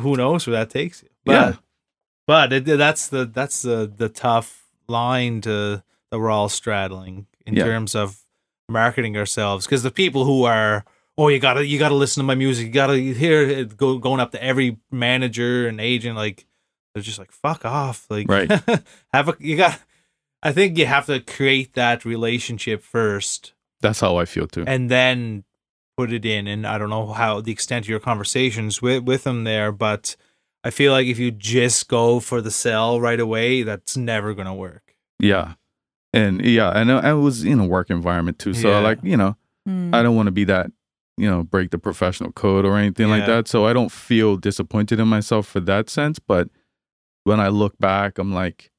[0.00, 1.08] who knows where that takes you.
[1.24, 1.52] But, Yeah.
[2.26, 7.54] But it, that's the that's the the tough line to that we're all straddling in
[7.54, 7.64] Yeah.
[7.64, 8.18] terms of
[8.68, 10.84] marketing ourselves because the people who are
[11.18, 14.20] oh you gotta you gotta listen to my music you gotta hear it go going
[14.20, 16.46] up to every manager and agent like
[16.94, 18.50] they're just like fuck off like Right.
[19.12, 19.78] have a you got
[20.42, 24.64] i think you have to create that relationship first that's how I feel too.
[24.66, 25.44] and then
[25.96, 29.22] put it in and i don't know how the extent of your conversations with with
[29.24, 30.16] them there but
[30.66, 34.54] i feel like if you just go for the sell right away that's never gonna
[34.54, 35.54] work yeah,
[36.12, 38.80] and yeah, and I I was in a work environment too, so Yeah.
[38.88, 39.32] like you know,
[39.68, 39.94] Mm.
[39.94, 40.70] I don't want to be that
[41.16, 43.48] you know, break the professional code or anything like that.
[43.48, 46.18] So I don't feel disappointed in myself for that sense.
[46.18, 46.50] But
[47.24, 48.70] when I look back, I'm like,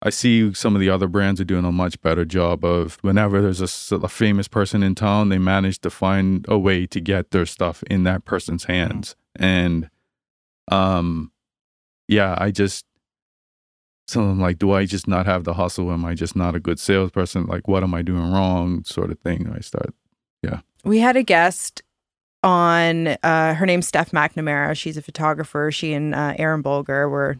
[0.00, 3.42] I see some of the other brands are doing a much better job of whenever
[3.42, 3.60] there's
[3.92, 7.82] a famous person in town, they manage to find a way to get their stuff
[7.90, 9.14] in that person's hands.
[9.36, 9.90] And,
[10.70, 11.31] um,
[12.08, 12.84] yeah, I just,
[14.08, 15.90] so I'm like, do I just not have the hustle?
[15.92, 17.46] Am I just not a good salesperson?
[17.46, 18.84] Like, what am I doing wrong?
[18.84, 19.52] Sort of thing.
[19.54, 19.94] I start,
[20.42, 20.60] yeah.
[20.84, 21.82] We had a guest
[22.42, 24.76] on, uh, her name's Steph McNamara.
[24.76, 25.70] She's a photographer.
[25.70, 27.38] She and uh, Aaron Bolger were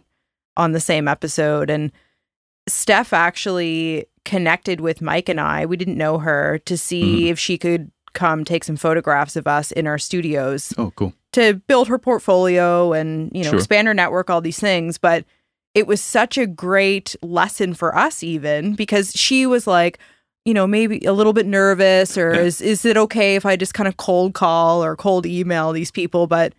[0.57, 1.69] on the same episode.
[1.69, 1.91] And
[2.69, 5.67] Steph actually connected with Mike and I.
[5.67, 9.73] We didn't know her to see if she could come take some photographs of us
[9.73, 11.15] in our studios oh, cool.
[11.33, 13.59] To build her portfolio and you know Sure.
[13.59, 15.24] expand her network all these things but
[15.74, 19.99] it was such a great lesson for us even because she was like
[20.45, 22.41] you know maybe a little bit nervous or Yeah.
[22.43, 25.91] is is it okay if I just kind of cold call or cold email these
[25.91, 26.53] people but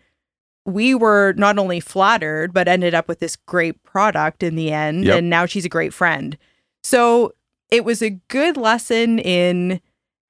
[0.66, 5.04] we were not only flattered but ended up with this great product in the end
[5.06, 5.18] Yep.
[5.20, 6.38] and now she's a great friend
[6.84, 7.34] so
[7.70, 9.82] it was a good lesson in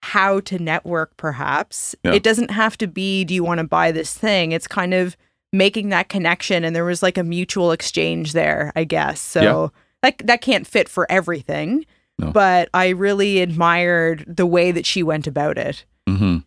[0.04, 2.12] how to network perhaps Yeah.
[2.14, 5.16] it doesn't have to be do you want to buy this thing it's kind of
[5.54, 9.68] making that connection and there was like a mutual exchange there i guess so Yeah.
[10.02, 11.86] that, that can't fit for everything
[12.20, 12.32] No.
[12.32, 16.38] but i really admired the way that she went about it hmm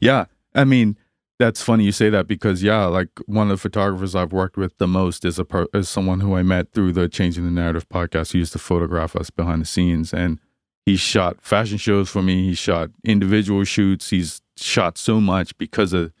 [0.00, 0.26] Yeah.
[0.54, 0.98] I mean,
[1.38, 4.76] that's funny you say that because yeah, like one of the photographers I've worked with
[4.78, 7.88] the most is a per- is someone who I met through the Changing the Narrative
[7.88, 8.32] podcast.
[8.32, 10.38] He used to photograph us behind the scenes, and
[10.86, 12.48] he shot fashion shows for me.
[12.48, 14.10] He shot individual shoots.
[14.10, 16.12] He's shot so much because of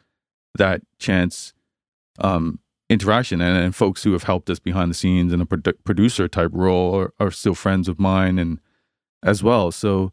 [0.56, 1.52] that chance
[2.18, 5.82] um, interaction, and, and folks who have helped us behind the scenes in a produ-
[5.84, 8.60] producer type role are, are still friends of mine, and
[9.22, 9.70] as well.
[9.70, 10.12] So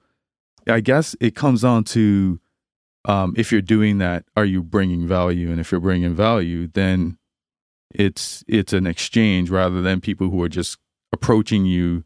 [0.67, 2.39] I guess it comes on to
[3.05, 5.49] um, if you're doing that, are you bringing value?
[5.49, 7.17] And if you're bringing value, then
[7.93, 10.77] it's it's an exchange rather than people who are just
[11.13, 12.03] approaching you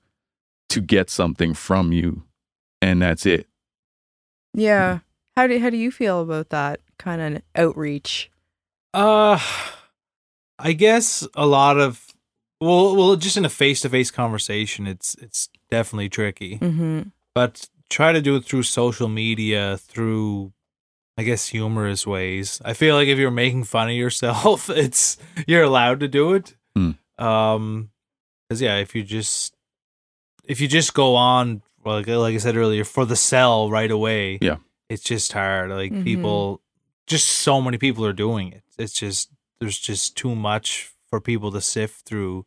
[0.70, 2.24] to get something from you,
[2.82, 3.48] and that's it.
[4.54, 5.00] yeah
[5.36, 8.30] how do, how do you feel about that kind of outreach
[8.94, 9.40] Uh,
[10.60, 12.06] I guess a lot of
[12.60, 16.60] well, well, just in a face-to-face conversation, it's it's definitely tricky.
[16.60, 17.10] mm-hmm.
[17.34, 20.52] But try to do it through social media, through
[21.18, 22.62] I guess humorous ways.
[22.64, 25.18] I feel like if you're making fun of yourself, it's
[25.48, 26.56] you're allowed to do it.
[26.76, 26.92] Hmm.
[27.18, 27.90] Um,
[28.50, 29.56] because yeah, if you just
[30.46, 33.92] if you just go on, well, like, like I said earlier, for the sell right
[33.92, 34.58] away, Yeah.
[34.90, 35.70] it's just hard.
[35.72, 36.04] Like Mhm.
[36.04, 36.62] people,
[37.08, 38.64] just so many people are doing it.
[38.78, 39.30] It's just
[39.60, 42.46] there's just too much for people to sift through.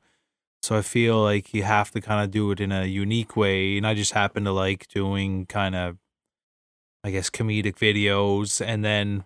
[0.62, 3.76] So I feel like you have to kind of do it in a unique way,
[3.76, 5.98] and I just happen to like doing kind of,
[7.04, 9.24] I guess, comedic videos, and then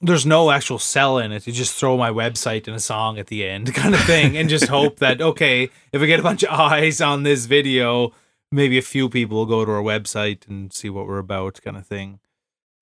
[0.00, 1.46] there's no actual sell in it.
[1.46, 4.48] You just throw my website and a song at the end, kind of thing, and
[4.48, 8.12] just hope that okay, if we get a bunch of eyes on this video,
[8.52, 11.76] maybe a few people will go to our website and see what we're about, kind
[11.76, 12.20] of thing.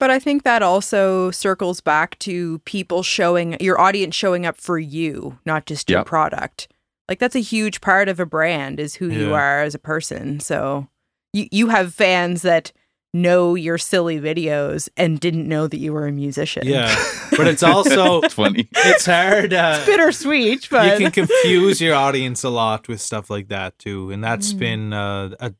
[0.01, 4.79] But I think that also circles back to people showing your audience showing up for
[4.79, 6.07] you, not just your Yep.
[6.07, 6.69] product.
[7.09, 10.41] Like that's a huge part of a brand is who you are as a person.
[10.41, 10.89] So
[11.33, 12.71] you you have fans that
[13.15, 16.67] know your silly videos and didn't know that you were a musician.
[16.67, 16.95] Yeah,
[17.37, 18.69] but it's also It's funny.
[18.73, 19.53] it's hard.
[19.55, 24.11] Uh, bittersweet, but you can confuse your audience a lot with stuff like that too,
[24.11, 24.59] and that's Mm.
[24.59, 25.55] been uh, a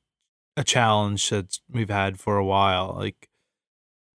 [0.57, 2.95] a challenge that we've had for a while.
[2.99, 3.29] Like,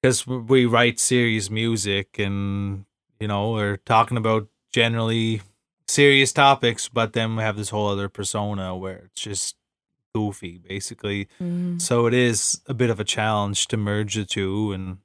[0.03, 2.87] because we write serious music, and
[3.20, 5.43] you know, we're talking about generally
[5.87, 9.57] serious topics, but then we have this whole other persona where it's just
[10.14, 11.28] goofy, basically.
[11.40, 11.80] Mm.
[11.80, 14.98] So it is a bit of a challenge to merge the two, and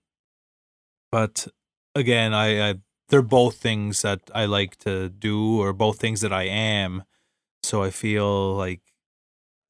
[1.12, 1.48] but
[1.94, 2.76] again, I, I
[3.10, 7.04] they're both things that I like to do, or both things that I am.
[7.64, 8.82] So I feel like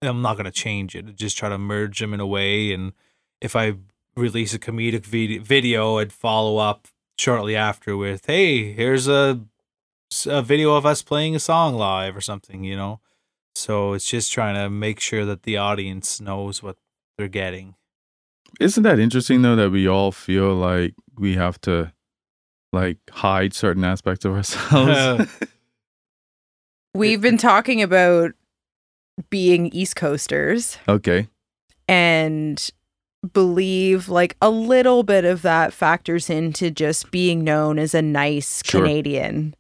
[0.02, 1.16] I'm not gonna change it.
[1.16, 2.94] Just try to merge them in a way, and
[3.42, 3.74] if I
[4.16, 9.42] release a comedic vid- video, I'd follow up shortly after with, "Hey, here's a
[10.28, 13.02] a video of us playing a song live or something," you know.
[13.56, 16.76] So it's just trying to make sure that the audience knows what
[17.18, 17.76] they're getting.
[18.60, 21.92] Isn't that interesting though that we all feel like we have to
[22.72, 25.30] like hide certain aspects of ourselves?
[26.94, 28.34] we've been talking about
[29.30, 31.28] being East Coasters okay.
[31.88, 32.70] and
[33.34, 38.62] believe like a little bit of that factors into just being known as a nice
[38.64, 38.82] Sure.
[38.82, 39.56] Canadian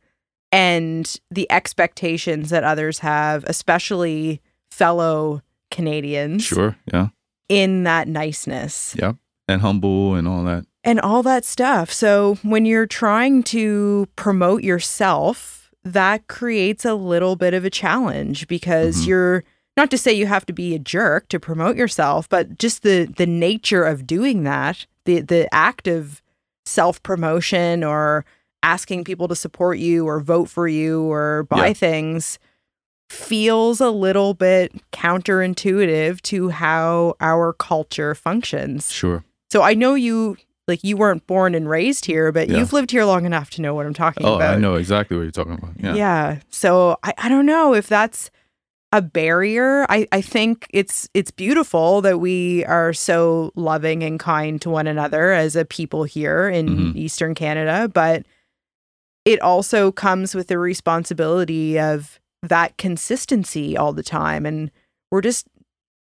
[0.55, 4.41] and the expectations that others have, especially
[4.71, 5.41] fellow
[5.71, 6.75] Canadians, Sure.
[6.93, 7.07] Yeah.
[7.49, 8.95] in that niceness.
[9.47, 10.65] And humble and all that.
[10.83, 11.91] and all that stuff.
[11.91, 18.47] So when you're trying to promote yourself, that creates a little bit of a challenge
[18.47, 19.07] because Mhm.
[19.07, 19.43] you're
[19.77, 23.07] not to say you have to be a jerk to promote yourself, but just the
[23.17, 26.21] the nature of doing that, the the act of
[26.65, 28.25] self-promotion or
[28.65, 31.73] asking people to support you or vote for you or buy Yeah.
[31.73, 32.39] things
[33.09, 38.91] feels a little bit counterintuitive to how our culture functions.
[38.91, 39.23] Sure.
[39.51, 40.37] So I know you
[40.67, 42.57] like you weren't born and raised here, but Yeah.
[42.57, 44.55] you've lived here long enough to know what I'm talking Oh, about.
[44.55, 45.73] I know exactly what you're talking about.
[45.79, 45.93] Yeah.
[45.93, 46.39] Yeah.
[46.49, 48.31] So I, I don't know if that's
[48.91, 49.85] a barrier.
[49.89, 54.87] I, I think it's it's beautiful that we are so loving and kind to one
[54.87, 56.95] another as a people here in Mhm.
[56.95, 58.25] Eastern Canada, but
[59.25, 64.45] it also comes with the responsibility of that consistency all the time.
[64.45, 64.71] And
[65.11, 65.47] we're just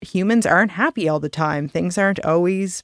[0.00, 1.68] humans aren't happy all the time.
[1.68, 2.82] Things aren't always,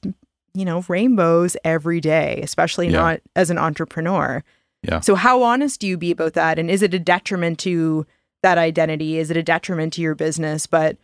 [0.55, 3.01] you know, rainbows every day, especially Yeah.
[3.01, 4.45] not as an entrepreneur.
[4.83, 5.01] Yeah.
[5.01, 6.59] So how honest do you be about that?
[6.59, 8.07] And is it a detriment to
[8.43, 9.19] that identity?
[9.19, 10.67] Is it a detriment to your business?
[10.67, 10.99] But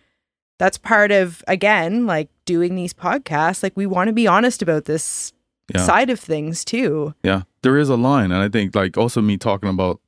[0.59, 3.63] that's part of again, like doing these podcasts.
[3.63, 5.33] Like we want to be honest about this
[5.75, 5.85] Yeah.
[5.87, 7.15] side of things too.
[7.23, 10.01] Yeah, there is a line, and I think like also me talking about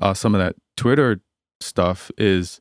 [0.00, 1.20] uh, some of that Twitter
[1.60, 2.60] stuff is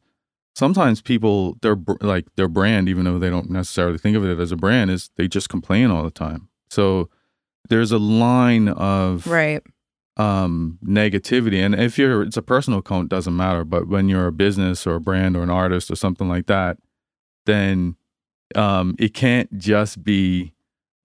[0.55, 4.51] sometimes people their like their brand, even though they don't necessarily think of it as
[4.51, 6.49] a brand, is they just complain all the time.
[6.69, 7.09] So
[7.69, 9.61] there's a line of Right.
[10.17, 14.31] um negativity and if you're it's a personal account doesn't matter but when you're a
[14.31, 16.77] business or a brand or an artist or something like that
[17.45, 17.95] then
[18.55, 20.51] um it can't just be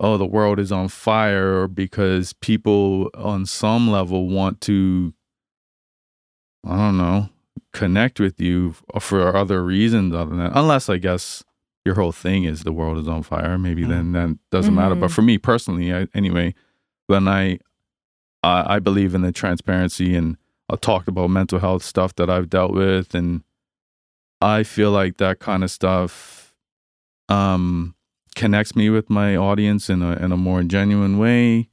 [0.01, 5.13] oh the world is on fire because people on some level want to
[6.65, 7.29] i don't know
[7.73, 10.53] connect with you for other reasons other than that.
[10.55, 11.43] unless i guess
[11.85, 13.89] your whole thing is the world is on fire maybe Mm.
[13.89, 15.15] then that doesn't matter but Mhm.
[15.15, 16.55] for me personally I, anyway
[17.07, 17.59] when i
[18.43, 20.37] I I believe in the transparency and
[20.69, 23.43] I talked about mental health stuff that I've dealt with and
[24.41, 26.55] I feel like that kind of stuff
[27.29, 27.95] um
[28.37, 31.69] connects me with my audience in a in a more genuine way.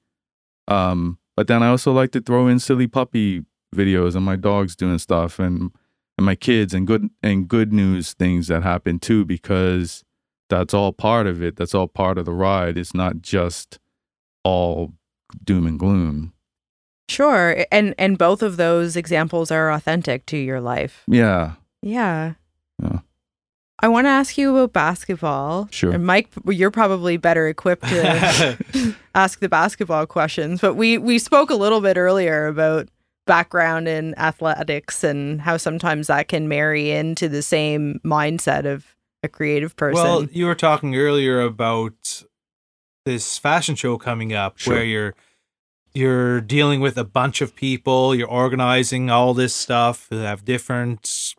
[0.68, 3.44] Um but then I also like to throw in silly puppy
[3.76, 5.72] videos and my dogs doing stuff and
[6.18, 10.04] and my kids and good and good news things that happen too because
[10.50, 11.56] that's all part of it.
[11.56, 12.78] That's all part of the ride.
[12.78, 13.80] It's not just
[14.44, 14.94] all
[15.44, 16.34] doom and gloom.
[17.10, 17.66] Sure.
[17.72, 21.04] And and both of those examples are authentic to your life.
[21.08, 21.54] Yeah.
[21.82, 22.34] Yeah.
[22.34, 22.34] Yeah.
[23.84, 25.68] I want to ask you about basketball.
[25.70, 25.92] Sure.
[25.92, 28.58] And Mike, you're probably better equipped to
[29.16, 32.88] ask the basketball questions, but we we spoke a little bit earlier about
[33.28, 39.28] background in athletics and how sometimes that can marry into the same mindset of a
[39.28, 40.02] creative person.
[40.02, 42.24] Well, you were talking earlier about
[43.06, 44.76] this fashion show coming up Sure.
[44.76, 45.14] where you're
[45.94, 51.36] you're dealing with a bunch of people, you're organizing all this stuff that have different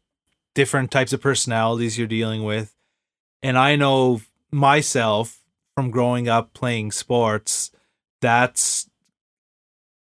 [0.55, 2.75] different types of personalities you're dealing with.
[3.43, 5.41] And I know myself
[5.77, 7.71] from growing up playing sports,
[8.21, 8.89] that's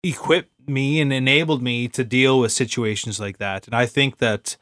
[0.03, 3.65] equipped me and enabled me to deal with situations like that.
[3.65, 4.55] And I think that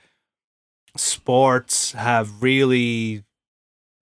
[0.98, 3.24] sports have really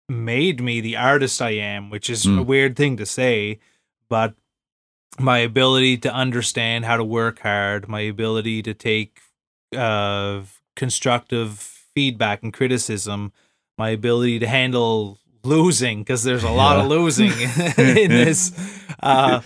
[0.09, 2.47] made me the artist I am, which is a Mm.
[2.47, 3.59] weird thing to say,
[4.09, 4.35] but
[5.19, 9.21] my ability to understand how to work hard, my ability to take
[9.77, 10.43] uh,
[10.77, 11.59] constructive
[11.95, 13.33] feedback and criticism,
[13.79, 17.31] my ability to handle losing because there's a lot of losing
[17.79, 18.53] in this.
[19.03, 19.41] Uh,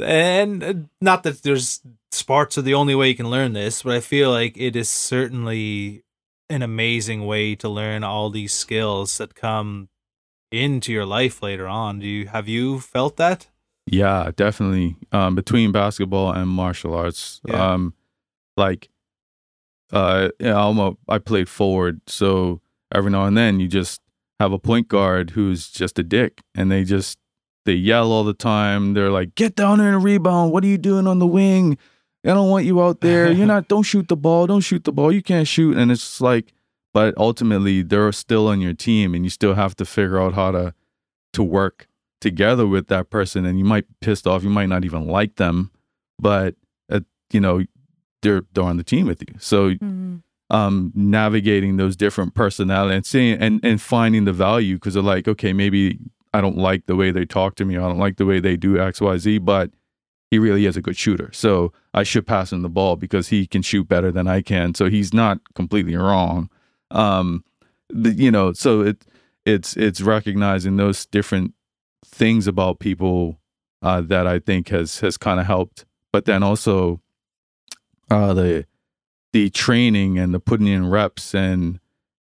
[0.00, 1.80] and uh, not that there's
[2.10, 4.88] sports are the only way you can learn this, but I feel like it is
[4.88, 6.04] certainly
[6.50, 9.88] an amazing way to learn all these skills that come
[10.50, 11.98] into your life later on.
[12.00, 13.48] Do you have you felt that?
[13.86, 14.96] Yeah, definitely.
[15.10, 17.72] Um, between basketball and martial arts, Yeah.
[17.72, 17.94] um,
[18.56, 18.88] like,
[19.92, 22.60] uh, I'm a, I played forward, so
[22.94, 24.00] every now and then you just
[24.40, 27.18] have a point guard who's just a dick, and they just
[27.64, 28.94] they yell all the time.
[28.94, 30.52] They're like, "Get down there and rebound!
[30.52, 31.78] What are you doing on the wing?
[32.24, 33.30] I don't want you out there.
[33.32, 33.68] You're not.
[33.68, 34.46] Don't shoot the ball.
[34.46, 35.12] Don't shoot the ball.
[35.12, 36.52] You can't shoot." And it's like,
[36.94, 40.50] but ultimately they're still on your team, and you still have to figure out how
[40.52, 40.74] to
[41.34, 41.88] to work
[42.22, 45.36] together with that person and you might be pissed off you might not even like
[45.36, 45.72] them
[46.20, 46.54] but
[46.88, 47.00] uh,
[47.32, 47.60] you know
[48.22, 50.22] they're they're on the team with you so Mhm.
[50.50, 55.28] um navigating those different personalities and seeing and and finding the value because they're like
[55.28, 55.98] okay maybe
[56.32, 58.56] i don't like the way they talk to me i don't like the way they
[58.56, 59.70] do xyz but
[60.30, 63.46] he really is a good shooter so i should pass him the ball because he
[63.46, 66.48] can shoot better than i can so he's not completely wrong
[66.90, 67.44] um
[67.90, 69.04] the, you know so it
[69.44, 71.52] it's it's recognizing those different
[72.06, 73.38] things about people
[73.82, 75.84] uh, that I think has has kind of helped.
[76.12, 77.00] But then also
[78.12, 78.66] uh, the
[79.32, 81.80] the training and the putting in reps and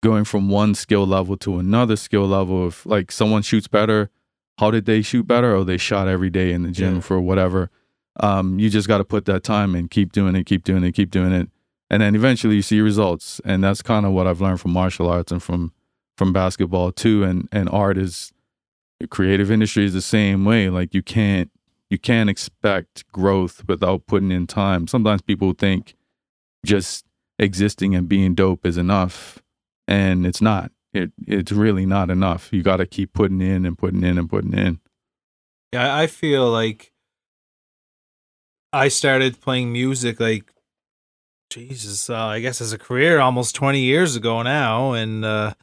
[0.03, 2.67] going from one skill level to another skill level.
[2.69, 4.11] If like someone shoots better,
[4.59, 5.55] how did they shoot better?
[5.57, 7.01] Or they shot every day in the gym Yeah.
[7.01, 7.71] for whatever.
[8.19, 10.93] Um, you just got to put that time and keep doing it, keep doing it,
[10.93, 11.49] keep doing it,
[11.89, 13.41] and then eventually you see results.
[13.45, 15.73] And that's kind of what I've learned from martial arts and from
[16.19, 17.25] from basketball too.
[17.25, 18.33] And and art is
[18.99, 20.69] the creative industry is the same way.
[20.69, 21.51] Like you can't
[21.91, 24.87] you can't expect growth without putting in time.
[24.87, 25.97] Sometimes people think
[26.65, 27.05] just
[27.39, 29.43] existing and being dope is enough,
[29.87, 30.71] and it's not.
[30.95, 32.53] It it's really not enough.
[32.53, 34.81] You got to keep putting in and putting in and putting in.
[35.73, 36.93] Yeah, I feel like
[38.73, 40.53] I started playing music like
[41.51, 45.55] Jesus, uh, I guess as a career almost 20 years ago now and uh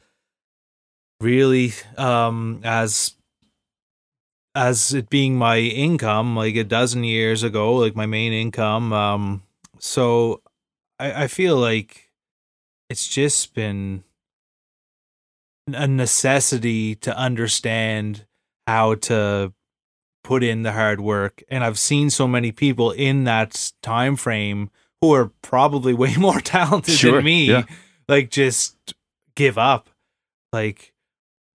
[1.20, 3.14] really um as
[4.58, 9.42] as it being my income like a dozen years ago, like my main income um
[9.78, 10.42] so
[10.98, 12.10] I I feel like
[12.90, 14.02] it's just been
[15.72, 18.24] a necessity to understand
[18.66, 19.52] how to
[20.24, 24.70] put in the hard work and i've seen so many people in that time frame
[25.00, 27.62] who are probably way more talented Sure, than me yeah.
[28.08, 28.76] like just
[29.36, 29.88] give up
[30.52, 30.92] like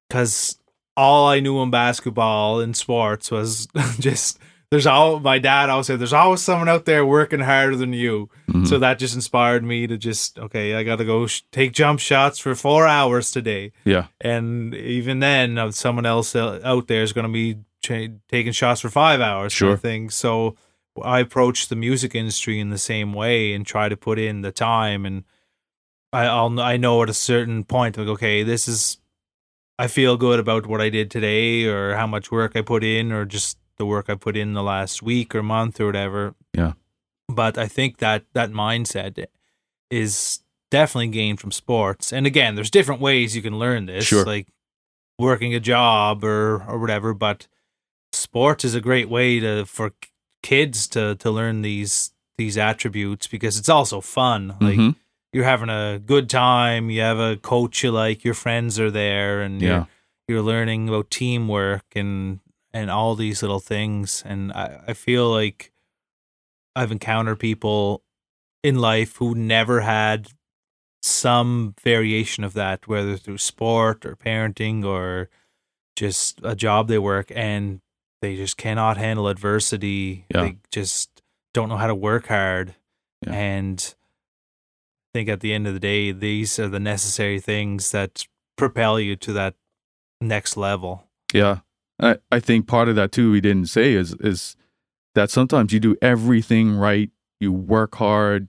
[0.10, 0.58] because
[0.96, 3.68] all i knew in basketball and sports was
[4.00, 4.38] just
[4.72, 8.30] there's all my dad always said there's always someone out there working harder than you
[8.50, 8.68] Mhm.
[8.68, 12.38] so that just inspired me to just okay i gotta go sh- take jump shots
[12.40, 17.14] for four hours today yeah, and even then uh, someone else uh, out there is
[17.14, 17.58] going to be
[18.30, 19.72] taking shots for five hours kind Sure.
[19.74, 20.56] of thing so
[21.04, 24.52] i approach the music industry in the same way and try to put in the
[24.52, 25.24] time and
[26.14, 28.98] I, I'll i know at a certain point like okay this is
[29.80, 33.12] i feel good about what i did today or how much work i put in
[33.12, 36.74] or just the work i put in the last week or month or whatever Yeah.
[37.28, 39.26] but i think that that mindset
[39.90, 40.40] is
[40.72, 44.26] definitely gained from sports and again there's different ways you can learn this Sure.
[44.26, 44.48] like
[45.20, 47.48] working a job or or whatever but
[48.12, 49.92] sports is a great way to for
[50.42, 54.96] kids to to learn these these attributes because it's also fun like Mhm.
[55.34, 59.42] You're having a good time you have a coach you like your friends are there
[59.42, 59.70] and Yeah.
[59.70, 59.88] you're
[60.28, 62.40] you're learning about teamwork and
[62.74, 65.72] and all these little things and I, I feel like
[66.76, 68.04] I've encountered people
[68.64, 70.30] in life who never had
[71.04, 75.30] some variation of that, whether through sport or parenting or
[75.96, 77.82] just a job they work and
[78.22, 80.26] they just cannot handle adversity.
[80.34, 80.42] Yeah.
[80.44, 81.22] They just
[81.54, 82.74] don't know how to work hard.
[83.28, 83.34] Yeah.
[83.34, 83.96] And
[85.14, 88.26] think at the end of the day, these are the necessary things that
[88.58, 89.56] propel you to that
[90.20, 91.04] next level.
[91.34, 91.60] Yeah.
[92.02, 94.56] I, I think part of that too we didn't say is is
[95.16, 98.48] that sometimes you do everything right, you work hard,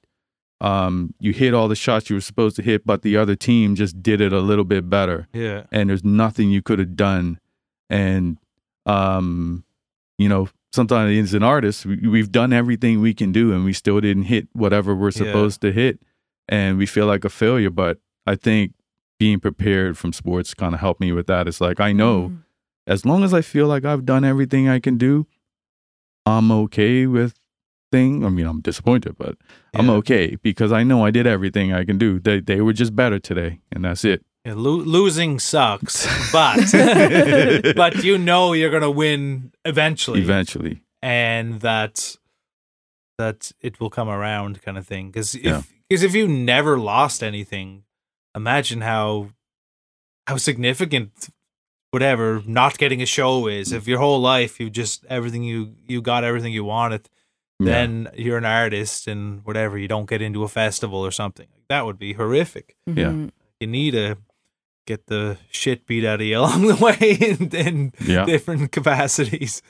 [0.63, 3.75] um, you hit all the shots you were supposed to hit, but the other team
[3.75, 5.29] just did it a little bit better.
[5.35, 5.65] Yeah.
[5.71, 7.39] And there's nothing you could have done.
[7.91, 8.39] And
[8.87, 9.65] um,
[10.17, 13.75] you know, sometimes as an artist, we, we've done everything we can do and we
[13.75, 15.25] still didn't hit whatever we're Yeah.
[15.27, 16.01] supposed to hit.
[16.49, 17.71] And we feel like a failure.
[17.71, 18.73] But I think
[19.19, 21.47] being prepared from sports kind of helped me with that.
[21.49, 22.39] It's like I know Mm.
[22.87, 25.27] as long as I feel like I've done everything I can do,
[26.27, 27.35] I'm okay with
[27.93, 28.25] thing.
[28.25, 29.37] I mean, I'm disappointed, but
[29.75, 32.19] I'm okay because I know I did everything I can do.
[32.19, 34.25] They they were just better today, and that's it.
[34.45, 36.59] Yeah, lo- losing sucks, but
[37.77, 42.17] but you know you're gonna win eventually, Eventually, and that
[43.19, 45.11] that it will come around, kind of thing.
[45.11, 45.63] Because if Yeah.
[45.95, 47.85] Because if you never lost anything,
[48.35, 49.31] imagine how
[50.27, 51.29] how significant
[51.91, 53.73] whatever not getting a show is.
[53.73, 57.09] If your whole life you just everything you you got everything you wanted,
[57.61, 57.67] Yeah.
[57.73, 61.47] then you're an artist and whatever you don't get into a festival or something.
[61.69, 63.11] That would be horrific Yeah.
[63.13, 63.31] Mhm.
[63.61, 64.17] you need to
[64.87, 69.63] get the shit beat out of you along the way in, in yeah, different capacities.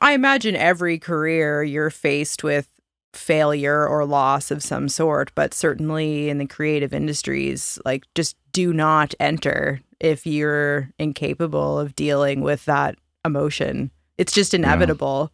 [0.00, 2.66] I imagine every career you're faced with
[3.12, 8.72] failure or loss of some sort, but certainly in the creative industries, like just do
[8.72, 13.90] not enter if you're incapable of dealing with that emotion.
[14.16, 15.32] It's just inevitable.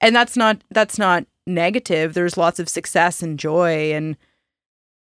[0.00, 2.14] And that's not that's not negative.
[2.14, 4.16] There's lots of success and joy and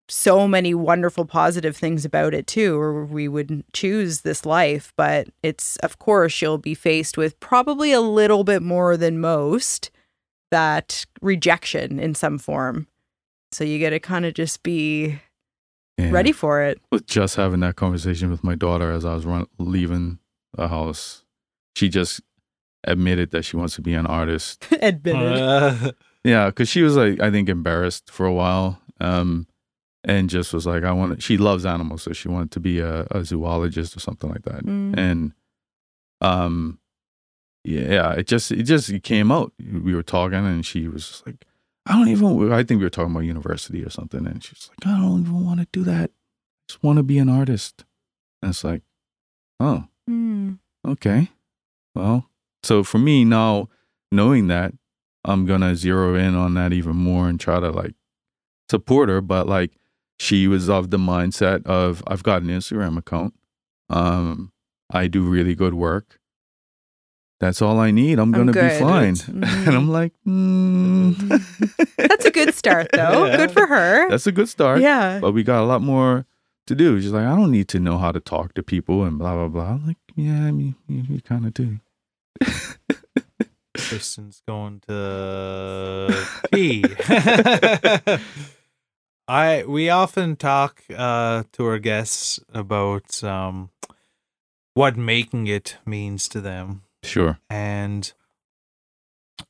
[0.08, 5.28] so many wonderful positive things about it too or we would choose this life but
[5.42, 9.90] it's of course you'll be faced with probably a little bit more than most
[10.54, 12.86] that rejection in some form
[13.52, 15.18] so you got to kind of just be
[15.98, 16.10] Yeah.
[16.10, 19.46] ready for it was just having that conversation with my daughter as I was run,
[19.58, 20.18] leaving
[20.56, 21.24] the house.
[21.76, 22.20] She just
[22.86, 24.66] admitted that she wants to be an artist.
[24.82, 25.38] Admitted.
[25.38, 25.92] Uh,
[26.24, 29.46] Yeah, because she was like I think embarrassed for a while, um,
[30.04, 31.22] and just was like I want.
[31.22, 34.64] She loves animals, so she wanted to be a, a zoologist or something like that.
[34.64, 34.96] Mm.
[34.96, 35.32] And
[36.22, 36.78] um,
[37.64, 39.52] yeah, it just it just it came out.
[39.58, 41.44] We were talking, and she was just like,
[41.86, 42.52] I don't even.
[42.52, 45.44] I think we were talking about university or something, and she's like, I don't even
[45.44, 46.10] want to do that.
[46.10, 47.84] I just want to be an artist.
[48.42, 48.82] And it's like,
[49.60, 50.58] oh, Mm.
[50.86, 51.30] okay.
[51.94, 52.28] Well,
[52.62, 53.68] so for me now,
[54.12, 54.74] knowing that,
[55.24, 57.94] I'm gonna zero in on that even more and try to like
[58.70, 59.20] support her.
[59.22, 59.72] But like,
[60.18, 63.34] she was of the mindset of I've got an Instagram account.
[63.88, 64.52] Um,
[64.90, 66.20] I do really good work.
[67.44, 68.18] That's all I need.
[68.18, 69.16] I'm I'm gonna be fine.
[69.16, 69.44] Mhm.
[69.66, 71.12] And I'm like, mm.
[71.98, 73.26] That's a good start, though.
[73.28, 73.36] Yeah.
[73.36, 74.08] Good for her.
[74.08, 74.80] That's a good start.
[74.80, 75.18] yeah.
[75.20, 76.24] But we got a lot more
[76.68, 76.98] to do.
[77.02, 79.48] She's like, I don't need to know how to talk to people and blah blah
[79.48, 79.72] blah.
[79.74, 81.80] I'm like, yeah, I mean, you, you kind of do.
[83.76, 86.82] Kristen's going to pee.
[89.28, 93.68] I we often talk uh, to our guests about um,
[94.72, 97.38] what making it means to them, Sure.
[97.50, 98.12] and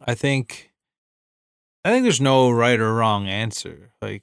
[0.06, 0.70] I think
[1.84, 3.92] I think there's no right or wrong answer.
[4.00, 4.22] Like,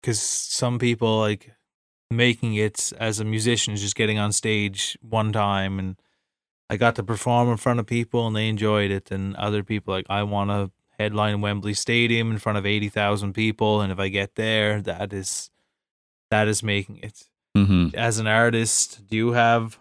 [0.00, 1.52] because some people like
[2.10, 5.96] making it as a musician is just getting on stage one time and
[6.68, 9.10] I got to perform in front of people and they enjoyed it.
[9.10, 13.32] And other people like I want to headline Wembley Stadium in front of eighty thousand
[13.32, 15.50] people, and if I get there, that is
[16.30, 17.24] that is making it.
[17.56, 19.80] hmm As an artist, do you have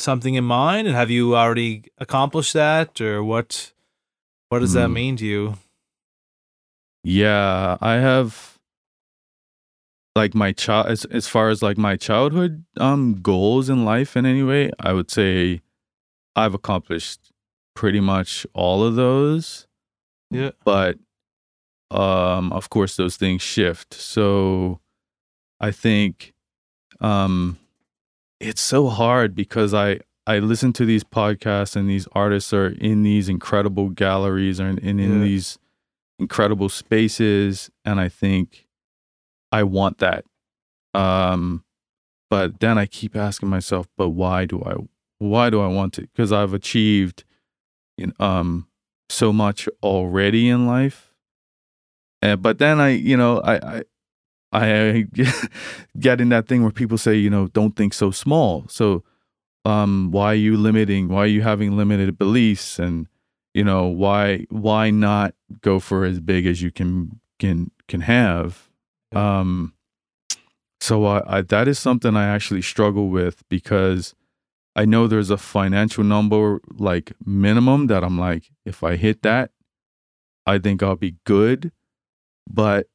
[0.00, 3.72] something in mind, and have you already accomplished that, or what?
[4.48, 4.94] What does that Hmm.
[4.94, 5.54] mean to you?
[7.04, 8.58] Yeah, I have
[10.16, 14.26] like my child as as far as like my childhood um goals in life in
[14.26, 15.60] any way, I would say
[16.34, 17.32] I've accomplished
[17.76, 19.68] pretty much all of those.
[20.30, 20.50] Yeah.
[20.64, 20.98] But
[21.92, 23.94] um of course those things shift.
[23.94, 24.80] So
[25.60, 26.34] I think
[27.00, 27.59] um
[28.40, 33.02] it's so hard because I I listen to these podcasts and these artists are in
[33.02, 35.24] these incredible galleries and in, in Yeah.
[35.24, 35.58] these
[36.18, 38.66] incredible spaces and I think
[39.52, 40.24] I want that.
[40.94, 41.64] Um
[42.30, 44.74] but then I keep asking myself, but why do I
[45.18, 46.10] why do I want it?
[46.12, 47.24] Because I've achieved
[47.98, 48.66] in, um
[49.08, 51.12] so much already in life.
[52.22, 53.82] And but then I, you know, I I
[54.52, 55.06] I
[55.98, 58.66] get in that thing where people say, you know, don't think so small.
[58.68, 59.04] So
[59.64, 61.08] um why are you limiting?
[61.08, 63.06] Why are you having limited beliefs and
[63.54, 68.70] you know, why why not go for as big as you can can can have?
[69.12, 69.74] Um
[70.80, 74.14] so I, I that is something I actually struggle with because
[74.76, 79.50] I know there's a financial number like minimum that I'm like, if I hit that,
[80.46, 81.72] I think I'll be good.
[82.48, 82.88] But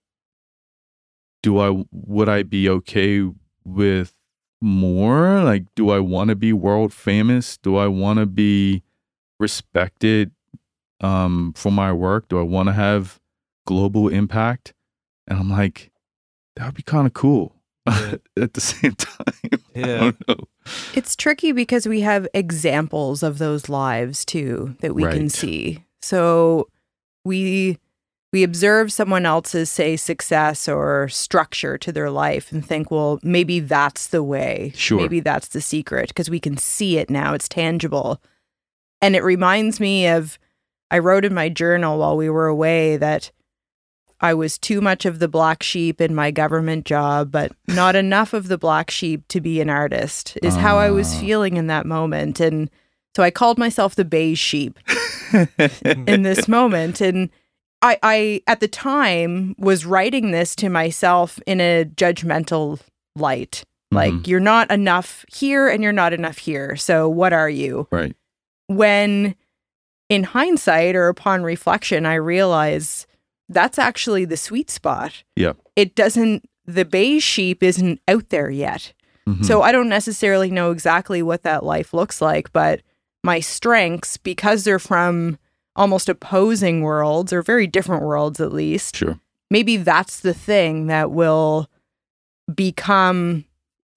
[1.45, 3.21] do I would I be okay
[3.63, 4.15] with
[4.61, 5.43] more?
[5.43, 7.57] Like, do I want to be world famous?
[7.57, 8.81] Do I want to be
[9.39, 10.31] respected
[11.01, 12.27] um, for my work?
[12.29, 13.19] Do I want to have
[13.67, 14.73] global impact?
[15.27, 15.91] And I'm like,
[16.55, 17.53] that would be kind of cool.
[17.87, 18.15] Yeah.
[18.41, 19.35] At the same time,
[19.75, 19.99] I Yeah.
[19.99, 20.47] don't know.
[20.95, 25.83] It's tricky because we have examples of those lives too that we can see.
[26.01, 26.67] So
[27.23, 27.77] we
[28.35, 33.61] we observe someone else's say success or structure to their life and think, well, maybe
[33.61, 34.73] that's the way.
[34.75, 34.97] Sure.
[34.99, 37.33] Maybe that's the secret because we can see it now.
[37.33, 38.21] It's tangible.
[39.01, 40.37] And it reminds me of
[40.91, 43.31] I wrote in my journal while we were away that
[44.19, 48.33] I was too much of the black sheep in my government job, but not enough
[48.33, 51.19] of the black sheep to be an artist, is how I was Ah.
[51.21, 52.41] feeling in that moment.
[52.41, 52.69] And
[53.15, 54.77] so I called myself the beige sheep
[56.05, 56.99] in this moment.
[56.99, 57.29] And
[57.85, 62.79] I, I, at the time, was writing this to myself in a judgmental
[63.15, 63.63] light.
[63.91, 64.27] Like, Mhm.
[64.27, 66.75] you're not enough here and you're not enough here.
[66.75, 67.87] So, what are you?
[67.91, 68.15] right.
[68.67, 69.35] when
[70.09, 73.05] in hindsight or upon reflection, I realize
[73.47, 75.23] that's actually the sweet spot.
[75.35, 75.53] Yeah.
[75.75, 78.93] It doesn't, the beige sheep isn't out there yet.
[79.29, 79.45] Mhm.
[79.45, 82.81] So I don't necessarily know exactly what that life looks like, but
[83.23, 85.37] my strengths, because they're from
[85.75, 89.19] almost opposing worlds or very different worlds at least, sure.
[89.49, 91.69] maybe that's the thing that will
[92.53, 93.45] become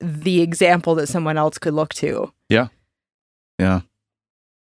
[0.01, 2.33] the example that someone else could look to.
[2.49, 2.69] Yeah.
[3.59, 3.81] Yeah.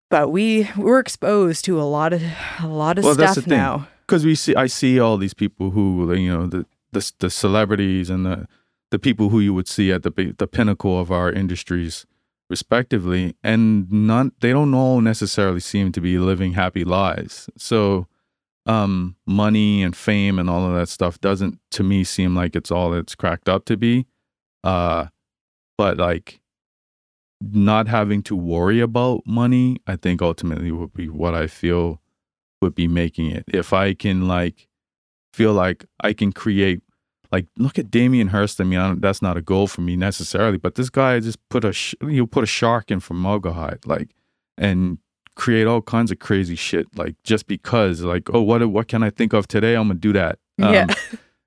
[0.10, 2.22] But we we're exposed to a lot of
[2.60, 3.88] a lot of Well, that's stuff the now.
[4.06, 8.10] because we see I see all these people who you know the the the celebrities
[8.10, 8.48] and the
[8.92, 12.06] the people who you would see at the the pinnacle of our industries
[12.52, 17.50] respectively, and not they don't all necessarily seem to be living happy lives.
[17.58, 18.08] So,
[18.68, 22.70] um, money and fame and all of that stuff doesn't to me seem like it's
[22.70, 24.06] all it's cracked up to be.
[24.64, 25.08] Uh,
[25.78, 26.42] but like
[27.42, 32.02] not having to worry about money, I think ultimately would be what I feel
[32.62, 33.46] would be making it.
[33.48, 34.68] If I can like
[35.34, 36.82] feel like I can create
[37.32, 38.60] like look at Damien Hirst.
[38.60, 41.64] I mean, I that's not a goal for me necessarily, but this guy just put
[41.64, 44.14] a sh- you put a shark in formaldehyde, like,
[44.58, 44.98] and
[45.36, 49.10] create all kinds of crazy shit, like just because, like, oh, what what can I
[49.10, 49.76] think of today?
[49.76, 50.40] I'm gonna do that.
[50.62, 50.88] Um, yeah.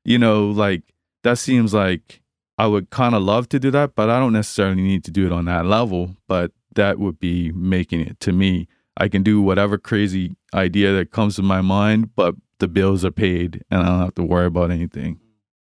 [0.04, 0.82] you know, like
[1.22, 2.22] that seems like
[2.56, 5.26] I would kind of love to do that, but I don't necessarily need to do
[5.26, 6.16] it on that level.
[6.28, 8.68] But that would be making it to me.
[8.96, 13.10] I can do whatever crazy idea that comes to my mind, but the bills are
[13.10, 15.18] paid and I don't have to worry about anything.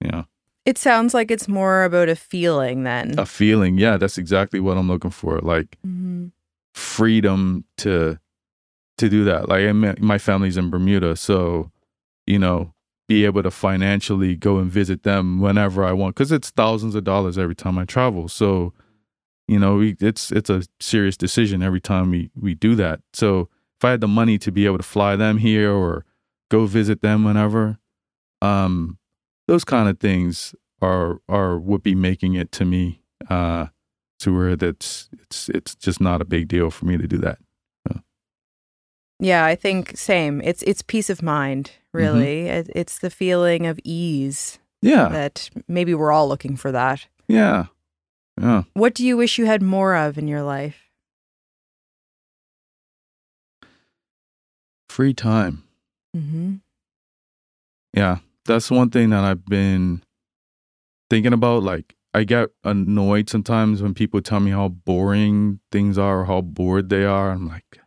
[0.04, 0.24] Yeah.
[0.66, 3.18] It sounds like it's more about a feeling then.
[3.18, 3.78] A feeling.
[3.78, 5.38] Yeah, that's exactly what I'm looking for.
[5.40, 6.32] Like Mhm.
[6.74, 8.18] freedom to
[8.98, 9.48] to do that.
[9.48, 11.70] Like I mean, my family's in Bermuda, so
[12.26, 12.74] you know,
[13.08, 17.04] be able to financially go and visit them whenever I want cuz it's thousands of
[17.04, 18.28] dollars every time I travel.
[18.28, 18.72] So,
[19.48, 23.00] you know, we, it's it's a serious decision every time we we do that.
[23.14, 23.48] So,
[23.78, 26.04] if I had the money to be able to fly them here or
[26.50, 27.78] go visit them whenever,
[28.42, 28.98] um
[29.50, 33.66] those kind of things are are would be making it to me uh
[34.20, 37.38] to where that's it's it's just not a big deal for me to do that.
[39.22, 40.40] Yeah, I think same.
[40.40, 42.46] It's it's peace of mind, really.
[42.48, 45.08] It, it's the feeling of ease Yeah.
[45.10, 47.06] that maybe we're all looking for that.
[47.28, 47.66] Yeah.
[48.40, 48.62] Yeah.
[48.72, 50.88] What do you wish you had more of in your life?
[54.88, 55.64] Free time.
[56.16, 56.54] Mm-hmm.
[57.92, 58.18] Yeah.
[58.46, 60.02] That's one thing that I've been
[61.08, 61.62] thinking about.
[61.62, 66.40] Like, I get annoyed sometimes when people tell me how boring things are or how
[66.40, 67.30] bored they are.
[67.30, 67.78] I'm like,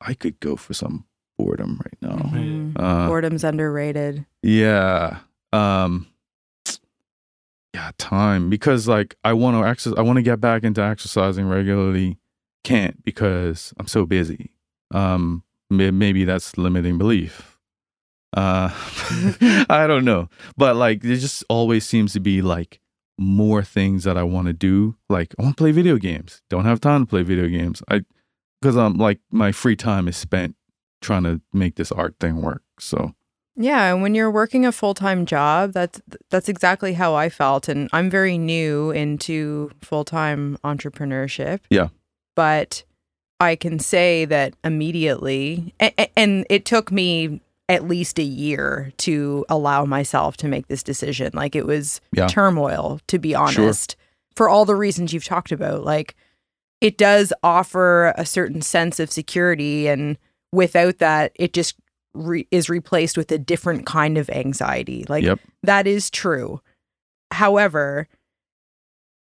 [0.00, 1.04] I could go for some
[1.38, 2.16] boredom right now.
[2.30, 2.72] Mhm.
[2.76, 4.26] Uh, Boredom's underrated.
[4.42, 5.18] Yeah.
[5.52, 6.06] Um
[7.74, 11.46] yeah, time because like I want to exercise I want to get back into exercising
[11.48, 12.18] regularly.
[12.62, 14.52] Can't because I'm so busy.
[14.92, 17.53] Um maybe that's limiting belief.
[18.34, 18.70] Uh
[19.70, 20.28] I don't know.
[20.56, 22.80] But like there just always seems to be like
[23.18, 24.96] more things that I want to do.
[25.08, 26.42] Like I want to play video games.
[26.50, 27.82] Don't have time to play video games.
[27.88, 28.04] I
[28.60, 30.56] because I'm like my free time is spent
[31.00, 32.62] trying to make this art thing work.
[32.80, 33.14] So
[33.56, 36.00] Yeah, and when you're working a full-time job, that's
[36.30, 41.60] that's exactly how I felt and I'm very new into full-time entrepreneurship.
[41.70, 41.88] Yeah.
[42.34, 42.84] But
[43.38, 49.44] I can say that immediately and, and it took me at least a year to
[49.48, 51.30] allow myself to make this decision.
[51.34, 52.26] Like it was Yeah.
[52.26, 53.96] turmoil to be honest
[54.36, 55.84] for all the reasons you've talked about.
[55.84, 56.14] Like
[56.80, 60.18] it does offer a certain sense of security and
[60.52, 61.76] without that it just
[62.12, 65.04] re- is replaced with a different kind of anxiety.
[65.08, 65.40] Like Yep.
[65.62, 66.60] that is true.
[67.30, 68.08] However,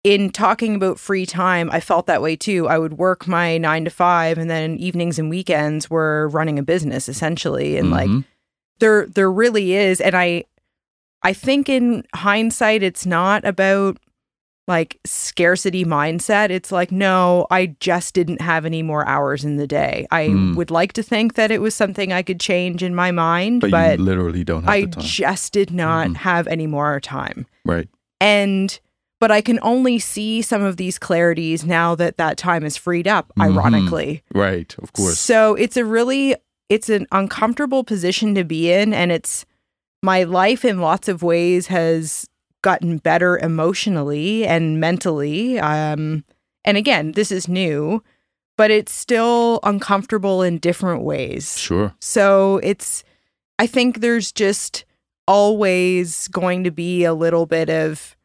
[0.04, 2.68] in talking about free time, I felt that way too.
[2.68, 6.64] I would work my 9 to 5 and then evenings and weekends were running a
[6.64, 8.24] business essentially and like Mhm.
[8.80, 10.46] there there really is and I
[11.22, 13.98] I think in hindsight it's not about
[14.70, 16.50] like scarcity mindset.
[16.50, 20.06] It's like no, I just didn't have any more hours in the day.
[20.12, 20.56] I Hmm.
[20.56, 23.72] would like to think that it was something I could change in my mind, but,
[23.72, 25.04] but, you literally don't have I the time.
[25.04, 26.16] just did not Mhm.
[26.18, 27.48] have any more time.
[27.66, 27.90] right.
[28.22, 28.80] And
[29.20, 33.08] but I can only see some of these clarities now that that time is freed
[33.08, 33.44] up Mhm.
[33.52, 34.24] ironically.
[34.34, 34.74] Right.
[34.82, 35.20] Of course.
[35.20, 36.36] So it's a really
[36.70, 39.46] it's an uncomfortable position to be in and it's
[40.04, 42.28] my life in lots of ways has
[42.62, 45.60] gotten better emotionally and mentally.
[45.60, 46.24] Um
[46.66, 48.04] and again, this is new,
[48.58, 51.58] but it's still uncomfortable in different ways.
[51.58, 51.94] Sure.
[52.00, 53.04] So it's
[53.58, 54.86] I think there's just
[55.28, 58.16] always going to be a little bit of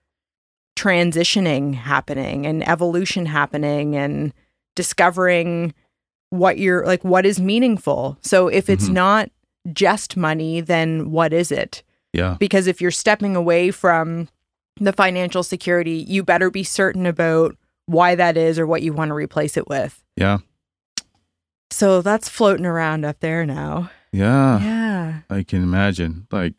[0.76, 4.32] transitioning happening and evolution happening and
[4.76, 5.72] discovering
[6.30, 8.18] what you're like what is meaningful.
[8.22, 8.92] So if it's Mhm.
[8.94, 9.30] not
[9.72, 11.82] just money, then what is it?
[12.12, 12.36] Yeah.
[12.38, 14.28] Because if you're stepping away from
[14.80, 17.56] the financial security, you better be certain about
[17.86, 20.02] why that is or what you want to replace it with.
[20.16, 20.38] Yeah.
[21.70, 23.90] So that's floating around up there now.
[24.12, 24.60] Yeah.
[24.60, 25.20] Yeah.
[25.30, 26.26] I can imagine.
[26.30, 26.54] Like,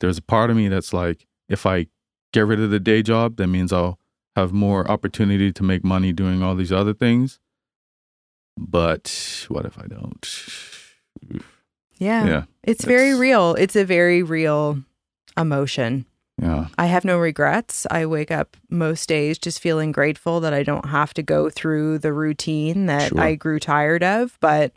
[0.00, 1.86] there's a part of me that's like, if I
[2.32, 3.98] get rid of the day job, that means I'll
[4.36, 7.40] have more opportunity to make money doing all these other things.
[8.56, 10.28] But what if I don't?
[11.98, 12.26] Yeah.
[12.26, 12.42] Yeah.
[12.62, 13.54] It's very real.
[13.54, 14.78] It's a very real
[15.36, 16.06] emotion.
[16.40, 16.68] Yeah.
[16.78, 17.86] I have no regrets.
[17.90, 21.98] I wake up most days just feeling grateful that I don't have to go through
[21.98, 23.20] the routine that Sure.
[23.20, 24.38] I grew tired of.
[24.40, 24.72] But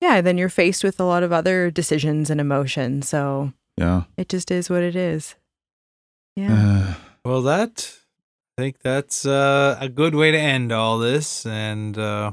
[0.00, 3.08] yeah, then you're faced with a lot of other decisions and emotions.
[3.08, 4.04] So Yeah.
[4.16, 5.34] it just is what it is.
[6.36, 6.54] Yeah.
[6.54, 6.94] Uh,
[7.24, 7.92] Well, that
[8.58, 11.46] I think that's uh, a good way to end all this.
[11.46, 12.32] And uh,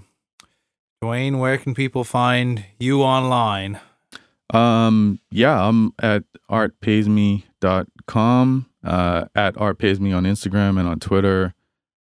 [1.02, 3.80] Duane, where can people find you online?
[4.52, 6.24] Um, yeah, I'm at
[7.62, 11.54] artpaysme.com, uh, at artpaysme on Instagram and on Twitter,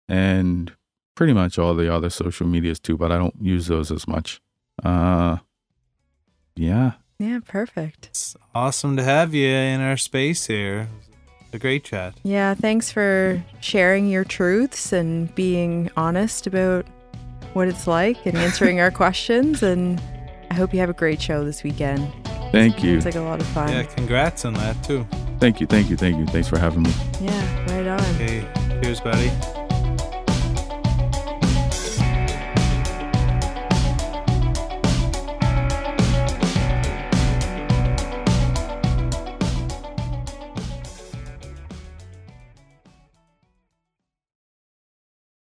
[0.07, 0.71] and
[1.15, 4.39] pretty much all the other social medias too, but I don't use those as much.
[4.83, 5.37] Uh,
[6.55, 8.07] yeah, yeah, perfect.
[8.07, 10.87] It's awesome to have you in our space here.
[11.49, 12.13] It's a great chat.
[12.21, 16.85] Yeah, thanks for sharing your truths and being honest about
[17.53, 19.63] what it's like and answering our questions.
[19.63, 19.99] And
[20.51, 22.07] I hope you have a great show this weekend.
[22.51, 23.69] thank you, It's like a lot of fun.
[23.69, 25.07] Yeah, congrats on that too.
[25.39, 26.27] thank you, thank you, thank you.
[26.27, 26.91] Thanks for having me.
[27.19, 27.99] Yeah, right on.
[28.15, 28.47] Okay,
[28.83, 29.58] cheers, buddy.